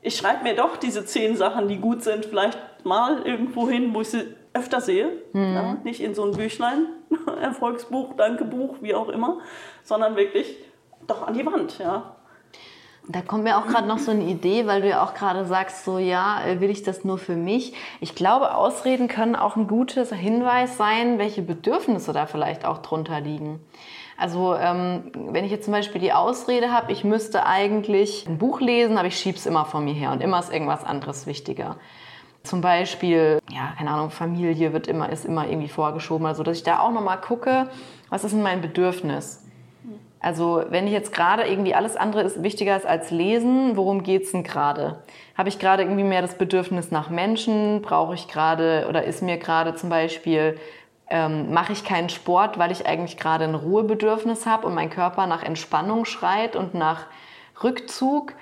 ich 0.00 0.16
schreibe 0.16 0.44
mir 0.44 0.54
doch 0.54 0.76
diese 0.76 1.04
zehn 1.04 1.36
Sachen, 1.36 1.68
die 1.68 1.78
gut 1.78 2.02
sind, 2.02 2.24
vielleicht 2.24 2.58
mal 2.84 3.22
irgendwo 3.26 3.68
hin, 3.68 3.92
wo 3.94 4.00
ich 4.00 4.10
sie 4.10 4.34
öfter 4.52 4.80
sehe. 4.80 5.22
Mhm. 5.32 5.54
Ja, 5.54 5.76
nicht 5.84 6.00
in 6.00 6.14
so 6.14 6.24
ein 6.24 6.32
Büchlein, 6.32 6.86
Erfolgsbuch, 7.40 8.14
Dankebuch, 8.14 8.76
wie 8.80 8.94
auch 8.94 9.08
immer, 9.08 9.40
sondern 9.82 10.16
wirklich 10.16 10.56
doch 11.06 11.26
an 11.26 11.34
die 11.34 11.44
Wand. 11.44 11.78
Ja. 11.78 12.16
Da 13.10 13.22
kommt 13.22 13.44
mir 13.44 13.56
auch 13.56 13.66
gerade 13.66 13.88
noch 13.88 13.98
so 13.98 14.10
eine 14.10 14.24
Idee, 14.24 14.66
weil 14.66 14.82
du 14.82 14.88
ja 14.88 15.02
auch 15.02 15.14
gerade 15.14 15.46
sagst, 15.46 15.84
so 15.84 15.98
ja, 15.98 16.44
äh, 16.44 16.60
will 16.60 16.68
ich 16.68 16.82
das 16.82 17.04
nur 17.04 17.16
für 17.16 17.36
mich? 17.36 17.72
Ich 18.00 18.14
glaube, 18.14 18.54
Ausreden 18.54 19.08
können 19.08 19.34
auch 19.34 19.56
ein 19.56 19.66
gutes 19.66 20.12
Hinweis 20.12 20.76
sein, 20.76 21.18
welche 21.18 21.40
Bedürfnisse 21.40 22.12
da 22.12 22.26
vielleicht 22.26 22.66
auch 22.66 22.78
drunter 22.78 23.20
liegen. 23.22 23.60
Also 24.18 24.54
ähm, 24.56 25.12
wenn 25.14 25.44
ich 25.44 25.50
jetzt 25.50 25.64
zum 25.64 25.72
Beispiel 25.72 26.02
die 26.02 26.12
Ausrede 26.12 26.70
habe, 26.70 26.92
ich 26.92 27.02
müsste 27.02 27.46
eigentlich 27.46 28.26
ein 28.28 28.36
Buch 28.36 28.60
lesen, 28.60 28.98
aber 28.98 29.08
ich 29.08 29.18
schiebe 29.18 29.38
es 29.38 29.46
immer 29.46 29.64
vor 29.64 29.80
mir 29.80 29.94
her 29.94 30.12
und 30.12 30.20
immer 30.20 30.38
ist 30.40 30.52
irgendwas 30.52 30.84
anderes 30.84 31.26
wichtiger. 31.26 31.76
Zum 32.42 32.60
Beispiel, 32.60 33.40
ja, 33.50 33.72
keine 33.78 33.90
Ahnung, 33.90 34.10
Familie 34.10 34.72
wird 34.72 34.86
immer, 34.86 35.08
ist 35.10 35.24
immer 35.24 35.46
irgendwie 35.46 35.68
vorgeschoben, 35.68 36.26
also 36.26 36.42
dass 36.42 36.58
ich 36.58 36.62
da 36.62 36.80
auch 36.80 36.92
nochmal 36.92 37.20
gucke, 37.20 37.70
was 38.10 38.24
ist 38.24 38.32
denn 38.32 38.42
mein 38.42 38.60
Bedürfnis? 38.60 39.47
Also 40.20 40.64
wenn 40.68 40.86
ich 40.86 40.92
jetzt 40.92 41.12
gerade 41.12 41.44
irgendwie 41.44 41.74
alles 41.74 41.96
andere 41.96 42.22
ist 42.22 42.42
wichtiger 42.42 42.76
ist 42.76 42.86
als 42.86 43.10
lesen, 43.10 43.76
worum 43.76 44.02
geht 44.02 44.24
es 44.24 44.32
denn 44.32 44.42
gerade? 44.42 45.02
Habe 45.36 45.48
ich 45.48 45.58
gerade 45.58 45.84
irgendwie 45.84 46.02
mehr 46.02 46.22
das 46.22 46.36
Bedürfnis 46.36 46.90
nach 46.90 47.08
Menschen? 47.08 47.82
Brauche 47.82 48.14
ich 48.14 48.26
gerade 48.26 48.86
oder 48.88 49.04
ist 49.04 49.22
mir 49.22 49.38
gerade 49.38 49.74
zum 49.74 49.90
Beispiel 49.90 50.58
ähm, 51.10 51.52
mache 51.52 51.72
ich 51.72 51.84
keinen 51.84 52.08
Sport, 52.08 52.58
weil 52.58 52.70
ich 52.70 52.86
eigentlich 52.86 53.16
gerade 53.16 53.44
ein 53.44 53.54
Ruhebedürfnis 53.54 54.44
habe 54.44 54.66
und 54.66 54.74
mein 54.74 54.90
Körper 54.90 55.26
nach 55.26 55.42
Entspannung 55.42 56.04
schreit 56.04 56.56
und 56.56 56.74
nach 56.74 57.06
Rückzug? 57.62 58.34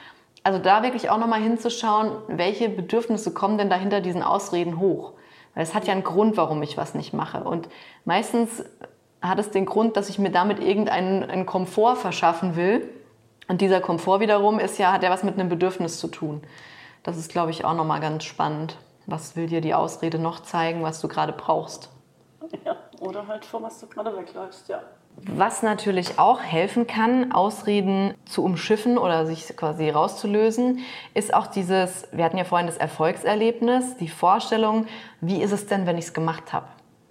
Also 0.42 0.58
da 0.58 0.82
wirklich 0.82 1.10
auch 1.10 1.18
nochmal 1.18 1.42
hinzuschauen, 1.42 2.12
welche 2.28 2.68
Bedürfnisse 2.68 3.34
kommen 3.34 3.58
denn 3.58 3.70
dahinter 3.70 4.00
diesen 4.00 4.22
Ausreden 4.22 4.78
hoch? 4.80 5.12
Weil 5.54 5.62
es 5.62 5.74
hat 5.74 5.86
ja 5.86 5.92
einen 5.92 6.04
Grund, 6.04 6.36
warum 6.36 6.62
ich 6.62 6.76
was 6.76 6.94
nicht 6.94 7.12
mache. 7.12 7.44
Und 7.44 7.68
meistens 8.04 8.64
hat 9.28 9.38
es 9.38 9.50
den 9.50 9.66
Grund, 9.66 9.96
dass 9.96 10.08
ich 10.08 10.18
mir 10.18 10.30
damit 10.30 10.60
irgendeinen 10.60 11.46
Komfort 11.46 11.96
verschaffen 11.96 12.56
will. 12.56 12.88
Und 13.48 13.60
dieser 13.60 13.80
Komfort 13.80 14.20
wiederum 14.20 14.58
ist 14.58 14.78
ja, 14.78 14.92
hat 14.92 15.02
ja 15.02 15.10
was 15.10 15.22
mit 15.22 15.38
einem 15.38 15.48
Bedürfnis 15.48 15.98
zu 15.98 16.08
tun. 16.08 16.42
Das 17.02 17.16
ist, 17.16 17.30
glaube 17.30 17.50
ich, 17.50 17.64
auch 17.64 17.74
nochmal 17.74 18.00
ganz 18.00 18.24
spannend. 18.24 18.76
Was 19.06 19.36
will 19.36 19.46
dir 19.46 19.60
die 19.60 19.74
Ausrede 19.74 20.18
noch 20.18 20.40
zeigen, 20.40 20.82
was 20.82 21.00
du 21.00 21.06
gerade 21.06 21.32
brauchst? 21.32 21.90
Ja, 22.64 22.76
oder 23.00 23.26
halt 23.26 23.44
vor 23.44 23.62
was 23.62 23.80
du 23.80 23.86
gerade 23.86 24.16
wegläufst, 24.16 24.68
ja. 24.68 24.82
Was 25.18 25.62
natürlich 25.62 26.18
auch 26.18 26.40
helfen 26.40 26.86
kann, 26.86 27.32
Ausreden 27.32 28.14
zu 28.26 28.44
umschiffen 28.44 28.98
oder 28.98 29.24
sich 29.24 29.56
quasi 29.56 29.88
rauszulösen, 29.88 30.80
ist 31.14 31.32
auch 31.32 31.46
dieses, 31.46 32.06
wir 32.12 32.24
hatten 32.24 32.36
ja 32.36 32.44
vorhin 32.44 32.66
das 32.66 32.76
Erfolgserlebnis, 32.76 33.96
die 33.96 34.08
Vorstellung, 34.08 34.86
wie 35.20 35.42
ist 35.42 35.52
es 35.52 35.66
denn, 35.66 35.86
wenn 35.86 35.96
ich 35.96 36.06
es 36.06 36.14
gemacht 36.14 36.52
habe? 36.52 36.66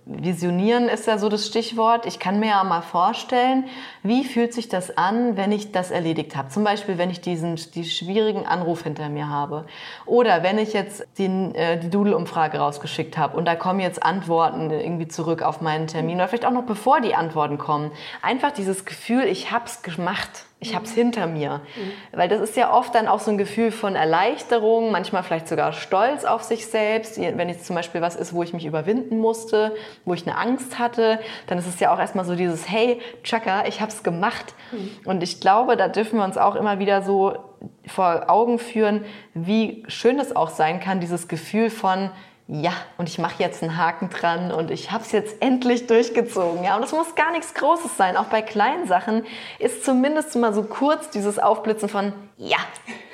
Visionieren 0.07 0.87
ist 0.87 1.07
ja 1.07 1.17
so 1.17 1.29
das 1.29 1.47
Stichwort. 1.47 2.05
Ich 2.05 2.19
kann 2.19 2.39
mir 2.39 2.49
ja 2.49 2.63
mal 2.63 2.81
vorstellen, 2.81 3.65
wie 4.03 4.23
fühlt 4.23 4.53
sich 4.53 4.69
das 4.69 4.95
an, 4.95 5.35
wenn 5.35 5.51
ich 5.51 5.71
das 5.71 5.89
erledigt 5.89 6.35
habe. 6.35 6.49
Zum 6.49 6.63
Beispiel, 6.63 6.99
wenn 6.99 7.09
ich 7.09 7.21
diesen 7.21 7.55
die 7.73 7.85
schwierigen 7.85 8.45
Anruf 8.45 8.83
hinter 8.83 9.09
mir 9.09 9.29
habe. 9.29 9.65
Oder 10.05 10.43
wenn 10.43 10.59
ich 10.59 10.73
jetzt 10.73 11.07
den, 11.17 11.55
äh, 11.55 11.79
die 11.79 11.89
Doodle-Umfrage 11.89 12.59
rausgeschickt 12.59 13.17
habe 13.17 13.35
und 13.35 13.45
da 13.45 13.55
kommen 13.55 13.79
jetzt 13.79 14.03
Antworten 14.03 14.69
irgendwie 14.69 15.07
zurück 15.07 15.41
auf 15.41 15.59
meinen 15.61 15.87
Termin. 15.87 16.17
Oder 16.17 16.27
vielleicht 16.27 16.45
auch 16.45 16.51
noch 16.51 16.65
bevor 16.65 17.01
die 17.01 17.15
Antworten 17.15 17.57
kommen. 17.57 17.89
Einfach 18.21 18.51
dieses 18.51 18.85
Gefühl, 18.85 19.23
ich 19.23 19.51
habe 19.51 19.65
es 19.65 19.81
gemacht 19.81 20.45
ich 20.59 20.73
habe 20.73 20.85
es 20.85 20.93
hinter 20.93 21.27
mir. 21.27 21.61
Mhm. 21.75 22.17
Weil 22.17 22.29
das 22.29 22.41
ist 22.41 22.55
ja 22.55 22.73
oft 22.73 22.95
dann 22.95 23.07
auch 23.07 23.19
so 23.19 23.29
ein 23.29 23.37
Gefühl 23.37 23.71
von 23.71 23.95
Erleichterung, 23.95 24.91
manchmal 24.91 25.21
vielleicht 25.21 25.47
sogar 25.47 25.73
Stolz 25.73 26.23
auf 26.23 26.43
sich 26.43 26.67
selbst. 26.67 27.19
Wenn 27.19 27.49
jetzt 27.49 27.65
zum 27.65 27.75
Beispiel 27.75 28.01
was 28.01 28.15
ist, 28.15 28.33
wo 28.33 28.41
ich 28.41 28.53
mich 28.53 28.65
überwinden 28.65 29.19
musste, 29.19 29.75
wo 30.05 30.13
ich 30.13 30.25
eine 30.25 30.37
Angst 30.37 30.79
hatte, 30.79 31.19
dann 31.47 31.57
ist 31.57 31.67
es 31.67 31.79
ja 31.79 31.93
auch 31.93 31.99
erstmal 31.99 32.25
so 32.25 32.35
dieses, 32.35 32.69
hey, 32.69 32.99
Chaka, 33.23 33.65
ich 33.67 33.81
habe 33.81 33.91
es 33.91 34.01
gemacht. 34.01 34.55
Mhm. 34.71 34.91
Und 35.05 35.23
ich 35.23 35.39
glaube, 35.39 35.77
da 35.77 35.87
dürfen 35.87 36.17
wir 36.17 36.25
uns 36.25 36.37
auch 36.37 36.55
immer 36.55 36.79
wieder 36.79 37.01
so 37.01 37.37
vor 37.85 38.29
Augen 38.29 38.57
führen, 38.57 39.05
wie 39.33 39.83
schön 39.87 40.19
es 40.19 40.35
auch 40.35 40.49
sein 40.49 40.79
kann, 40.79 40.99
dieses 40.99 41.27
Gefühl 41.27 41.69
von, 41.69 42.11
ja, 42.47 42.73
und 42.99 43.09
ich 43.09 43.17
mache 43.17 43.41
jetzt 43.41 43.63
einen 43.63 43.75
Haken 43.75 44.09
dran 44.09 44.51
und 44.51 44.69
ich 44.69 44.91
habe 44.91 45.03
es 45.03 45.11
jetzt 45.11 45.41
endlich 45.41 45.87
durchgezogen. 45.87 46.63
Ja, 46.63 46.75
und 46.75 46.83
es 46.83 46.91
muss 46.91 47.15
gar 47.15 47.31
nichts 47.31 47.55
Großes 47.55 47.97
sein. 47.97 48.17
Auch 48.17 48.25
bei 48.25 48.43
kleinen 48.43 48.87
Sachen 48.87 49.25
ist 49.57 49.83
zumindest 49.83 50.35
mal 50.35 50.53
so 50.53 50.61
kurz 50.63 51.09
dieses 51.09 51.39
Aufblitzen 51.39 51.89
von, 51.89 52.13
ja, 52.37 52.59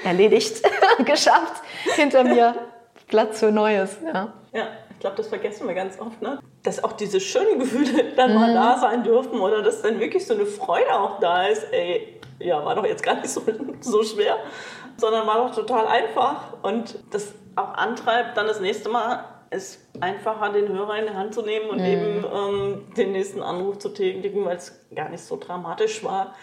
erledigt, 0.03 0.61
geschafft, 1.05 1.63
hinter 1.95 2.25
mir 2.25 2.55
Platz 3.07 3.39
für 3.39 3.51
Neues. 3.51 3.97
Ja, 4.03 4.33
ja 4.51 4.67
ich 4.91 4.99
glaube, 4.99 5.15
das 5.15 5.27
vergessen 5.27 5.65
wir 5.65 5.75
ganz 5.75 5.97
oft, 5.99 6.21
ne? 6.21 6.39
dass 6.63 6.83
auch 6.83 6.93
diese 6.93 7.19
schönen 7.21 7.57
Gefühle 7.59 8.11
dann 8.15 8.33
mhm. 8.33 8.39
mal 8.39 8.53
da 8.53 8.77
sein 8.79 9.03
dürfen 9.03 9.39
oder 9.39 9.61
dass 9.61 9.81
dann 9.81 9.99
wirklich 9.99 10.27
so 10.27 10.33
eine 10.33 10.45
Freude 10.45 10.93
auch 10.93 11.19
da 11.19 11.47
ist. 11.47 11.63
Ey, 11.71 12.19
ja, 12.39 12.63
war 12.63 12.75
doch 12.75 12.85
jetzt 12.85 13.03
gar 13.03 13.15
nicht 13.15 13.29
so, 13.29 13.41
so 13.79 14.03
schwer, 14.03 14.37
sondern 14.97 15.27
war 15.27 15.47
doch 15.47 15.55
total 15.55 15.87
einfach 15.87 16.53
und 16.61 16.99
das 17.11 17.33
auch 17.55 17.73
antreibt, 17.73 18.37
dann 18.37 18.47
das 18.47 18.59
nächste 18.59 18.89
Mal 18.89 19.25
es 19.51 19.85
einfacher, 19.99 20.53
den 20.53 20.69
Hörer 20.69 20.97
in 20.97 21.07
die 21.07 21.13
Hand 21.13 21.33
zu 21.33 21.41
nehmen 21.41 21.69
und 21.69 21.79
mhm. 21.79 21.85
eben 21.85 22.25
ähm, 22.33 22.93
den 22.95 23.11
nächsten 23.11 23.41
Anruf 23.41 23.79
zu 23.79 23.89
tätigen, 23.89 24.45
weil 24.45 24.55
es 24.55 24.81
gar 24.95 25.09
nicht 25.09 25.23
so 25.23 25.37
dramatisch 25.37 26.03
war. 26.03 26.33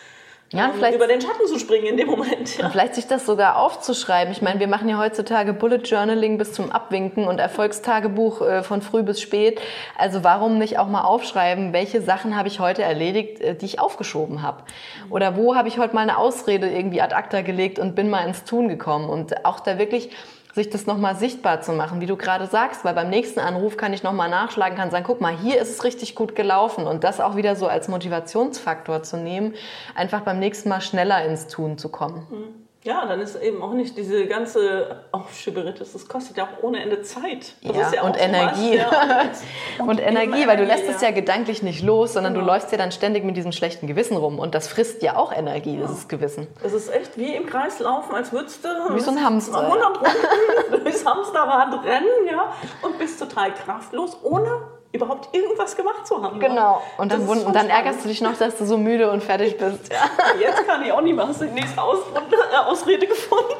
Ja, 0.52 0.64
und 0.64 0.70
ähm, 0.70 0.76
vielleicht, 0.76 0.96
über 0.96 1.06
den 1.06 1.20
Schatten 1.20 1.46
zu 1.46 1.58
springen 1.58 1.86
in 1.86 1.96
dem 1.98 2.06
Moment. 2.06 2.56
Ja. 2.56 2.66
Und 2.66 2.72
vielleicht 2.72 2.94
sich 2.94 3.06
das 3.06 3.26
sogar 3.26 3.56
aufzuschreiben. 3.56 4.32
Ich 4.32 4.40
meine, 4.40 4.60
wir 4.60 4.66
machen 4.66 4.88
ja 4.88 4.98
heutzutage 4.98 5.52
Bullet 5.52 5.82
Journaling 5.84 6.38
bis 6.38 6.52
zum 6.54 6.72
Abwinken 6.72 7.26
und 7.26 7.38
Erfolgstagebuch 7.38 8.40
äh, 8.40 8.62
von 8.62 8.80
früh 8.80 9.02
bis 9.02 9.20
spät. 9.20 9.60
Also 9.98 10.24
warum 10.24 10.58
nicht 10.58 10.78
auch 10.78 10.88
mal 10.88 11.02
aufschreiben, 11.02 11.72
welche 11.72 12.00
Sachen 12.00 12.34
habe 12.34 12.48
ich 12.48 12.60
heute 12.60 12.82
erledigt, 12.82 13.40
äh, 13.40 13.54
die 13.54 13.66
ich 13.66 13.80
aufgeschoben 13.80 14.40
habe? 14.42 14.62
Oder 15.10 15.36
wo 15.36 15.54
habe 15.54 15.68
ich 15.68 15.78
heute 15.78 15.94
mal 15.94 16.02
eine 16.02 16.16
Ausrede 16.16 16.68
irgendwie 16.68 17.02
ad 17.02 17.14
acta 17.14 17.42
gelegt 17.42 17.78
und 17.78 17.94
bin 17.94 18.08
mal 18.08 18.26
ins 18.26 18.44
Tun 18.44 18.68
gekommen? 18.68 19.10
Und 19.10 19.44
auch 19.44 19.60
da 19.60 19.78
wirklich 19.78 20.10
sich 20.58 20.70
das 20.70 20.86
nochmal 20.86 21.16
sichtbar 21.16 21.60
zu 21.60 21.72
machen, 21.72 22.00
wie 22.00 22.06
du 22.06 22.16
gerade 22.16 22.46
sagst, 22.46 22.84
weil 22.84 22.94
beim 22.94 23.08
nächsten 23.08 23.40
Anruf 23.40 23.76
kann 23.76 23.92
ich 23.92 24.02
nochmal 24.02 24.28
nachschlagen, 24.28 24.76
kann 24.76 24.90
sagen, 24.90 25.04
guck 25.06 25.20
mal, 25.20 25.36
hier 25.36 25.60
ist 25.60 25.70
es 25.70 25.84
richtig 25.84 26.14
gut 26.14 26.34
gelaufen 26.34 26.86
und 26.86 27.04
das 27.04 27.20
auch 27.20 27.36
wieder 27.36 27.56
so 27.56 27.68
als 27.68 27.88
Motivationsfaktor 27.88 29.02
zu 29.02 29.16
nehmen, 29.16 29.54
einfach 29.94 30.22
beim 30.22 30.38
nächsten 30.38 30.68
Mal 30.68 30.80
schneller 30.80 31.24
ins 31.24 31.46
Tun 31.46 31.78
zu 31.78 31.88
kommen. 31.88 32.26
Mhm. 32.30 32.67
Ja, 32.84 33.04
dann 33.06 33.20
ist 33.20 33.34
eben 33.34 33.60
auch 33.60 33.72
nicht 33.72 33.96
diese 33.96 34.26
ganze 34.26 35.02
Aufschieberitis, 35.10 35.92
das 35.92 36.08
kostet 36.08 36.36
ja 36.36 36.44
auch 36.44 36.62
ohne 36.62 36.80
Ende 36.80 37.02
Zeit. 37.02 37.54
Das 37.62 37.76
ja, 37.76 37.92
ja 37.94 38.02
und 38.02 38.16
Energie. 38.16 38.76
Ja, 38.76 39.24
und, 39.80 39.88
und 39.88 39.98
Energie, 39.98 40.46
weil 40.46 40.56
du 40.56 40.64
lässt 40.64 40.84
es 40.88 41.00
ja 41.00 41.10
gedanklich 41.10 41.62
nicht 41.62 41.82
los, 41.82 42.12
sondern 42.12 42.34
genau. 42.34 42.46
du 42.46 42.52
läufst 42.52 42.70
ja 42.70 42.78
dann 42.78 42.92
ständig 42.92 43.24
mit 43.24 43.36
diesem 43.36 43.50
schlechten 43.50 43.88
Gewissen 43.88 44.16
rum 44.16 44.38
und 44.38 44.54
das 44.54 44.68
frisst 44.68 45.02
ja 45.02 45.16
auch 45.16 45.32
Energie, 45.32 45.76
dieses 45.76 46.06
Gewissen. 46.06 46.46
Es 46.62 46.72
ist 46.72 46.88
echt 46.94 47.18
wie 47.18 47.34
im 47.34 47.46
Kreis 47.46 47.80
laufen, 47.80 48.14
als 48.14 48.32
würdest 48.32 48.64
du 48.64 48.68
wie 48.94 49.00
so 49.00 49.10
ein 49.10 49.24
Hamster. 49.24 49.60
100 49.60 49.96
Runden 49.96 50.84
durchs 50.84 51.04
Hamsterrad 51.04 51.84
rennen 51.84 52.26
ja, 52.30 52.52
und 52.82 52.96
bist 52.98 53.18
total 53.18 53.52
kraftlos, 53.54 54.16
ohne 54.22 54.77
überhaupt 54.92 55.34
irgendwas 55.34 55.76
gemacht 55.76 56.06
zu 56.06 56.22
haben. 56.22 56.40
Genau. 56.40 56.82
Und 56.96 57.12
dann, 57.12 57.28
und 57.28 57.54
dann 57.54 57.68
ärgerst 57.68 58.04
du 58.04 58.08
dich 58.08 58.20
noch, 58.20 58.36
dass 58.36 58.56
du 58.56 58.64
so 58.64 58.78
müde 58.78 59.10
und 59.10 59.22
fertig 59.22 59.58
bist. 59.58 59.92
Ja. 59.92 60.08
Jetzt 60.40 60.66
kann 60.66 60.82
ich 60.84 60.92
auch 60.92 61.02
nicht 61.02 61.14
mehr. 61.14 61.28
Hast 61.28 61.40
du 61.40 61.46
die 61.46 61.52
nächste 61.52 61.80
Ausrunde, 61.82 62.36
äh, 62.52 62.56
Ausrede 62.56 63.06
gefunden? 63.06 63.54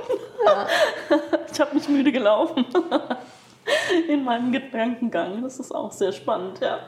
Ja. 0.45 0.67
Ich 1.51 1.61
habe 1.61 1.75
mich 1.75 1.88
müde 1.88 2.12
gelaufen. 2.12 2.64
In 4.09 4.23
meinem 4.23 4.53
Gedankengang. 4.53 5.43
Das 5.43 5.59
ist 5.59 5.75
auch 5.75 5.91
sehr 5.91 6.12
spannend, 6.12 6.61
ja. 6.61 6.79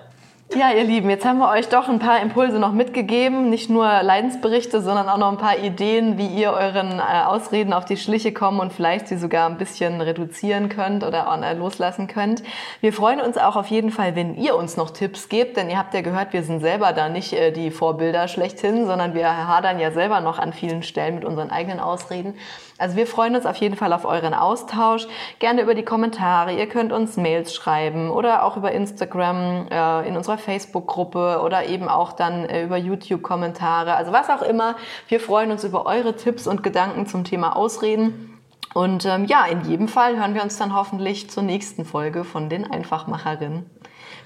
Ja, 0.56 0.72
ihr 0.72 0.82
Lieben, 0.82 1.08
jetzt 1.08 1.24
haben 1.24 1.38
wir 1.38 1.48
euch 1.48 1.68
doch 1.68 1.88
ein 1.88 2.00
paar 2.00 2.20
Impulse 2.20 2.58
noch 2.58 2.72
mitgegeben. 2.72 3.50
Nicht 3.50 3.70
nur 3.70 3.84
Leidensberichte, 4.02 4.82
sondern 4.82 5.08
auch 5.08 5.16
noch 5.16 5.30
ein 5.30 5.38
paar 5.38 5.56
Ideen, 5.56 6.18
wie 6.18 6.26
ihr 6.26 6.50
euren 6.50 6.98
äh, 6.98 7.22
Ausreden 7.24 7.72
auf 7.72 7.84
die 7.84 7.96
Schliche 7.96 8.32
kommen 8.32 8.58
und 8.58 8.72
vielleicht 8.72 9.06
sie 9.06 9.16
sogar 9.16 9.48
ein 9.48 9.58
bisschen 9.58 10.00
reduzieren 10.00 10.68
könnt 10.68 11.04
oder 11.04 11.28
äh, 11.40 11.54
loslassen 11.54 12.08
könnt. 12.08 12.42
Wir 12.80 12.92
freuen 12.92 13.20
uns 13.20 13.38
auch 13.38 13.54
auf 13.54 13.68
jeden 13.68 13.92
Fall, 13.92 14.16
wenn 14.16 14.34
ihr 14.34 14.56
uns 14.56 14.76
noch 14.76 14.90
Tipps 14.90 15.28
gebt, 15.28 15.56
denn 15.56 15.70
ihr 15.70 15.78
habt 15.78 15.94
ja 15.94 16.00
gehört, 16.00 16.32
wir 16.32 16.42
sind 16.42 16.58
selber 16.58 16.92
da 16.92 17.08
nicht 17.08 17.32
äh, 17.32 17.52
die 17.52 17.70
Vorbilder 17.70 18.26
schlechthin, 18.26 18.86
sondern 18.86 19.14
wir 19.14 19.46
hadern 19.46 19.78
ja 19.78 19.92
selber 19.92 20.20
noch 20.20 20.40
an 20.40 20.52
vielen 20.52 20.82
Stellen 20.82 21.14
mit 21.14 21.24
unseren 21.24 21.50
eigenen 21.50 21.78
Ausreden. 21.78 22.34
Also 22.80 22.96
wir 22.96 23.06
freuen 23.06 23.36
uns 23.36 23.46
auf 23.46 23.56
jeden 23.56 23.76
Fall 23.76 23.92
auf 23.92 24.04
euren 24.04 24.34
Austausch. 24.34 25.06
Gerne 25.38 25.62
über 25.62 25.74
die 25.74 25.84
Kommentare. 25.84 26.52
Ihr 26.52 26.66
könnt 26.66 26.92
uns 26.92 27.16
Mails 27.16 27.54
schreiben 27.54 28.10
oder 28.10 28.44
auch 28.44 28.56
über 28.56 28.72
Instagram 28.72 29.68
äh, 29.70 30.08
in 30.08 30.16
unserer 30.16 30.38
Facebook-Gruppe 30.38 31.42
oder 31.44 31.66
eben 31.66 31.88
auch 31.88 32.12
dann 32.12 32.46
äh, 32.46 32.64
über 32.64 32.76
YouTube-Kommentare. 32.78 33.94
Also 33.94 34.12
was 34.12 34.30
auch 34.30 34.42
immer. 34.42 34.76
Wir 35.08 35.20
freuen 35.20 35.50
uns 35.50 35.62
über 35.64 35.84
eure 35.86 36.16
Tipps 36.16 36.46
und 36.46 36.62
Gedanken 36.62 37.06
zum 37.06 37.24
Thema 37.24 37.54
Ausreden. 37.54 38.38
Und 38.72 39.04
ähm, 39.04 39.24
ja, 39.24 39.44
in 39.46 39.62
jedem 39.62 39.88
Fall 39.88 40.16
hören 40.18 40.34
wir 40.34 40.42
uns 40.42 40.56
dann 40.56 40.74
hoffentlich 40.74 41.28
zur 41.28 41.42
nächsten 41.42 41.84
Folge 41.84 42.24
von 42.24 42.48
den 42.48 42.70
Einfachmacherinnen. 42.70 43.68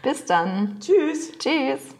Bis 0.02 0.26
dann. 0.26 0.76
Tschüss. 0.80 1.32
Tschüss. 1.38 1.94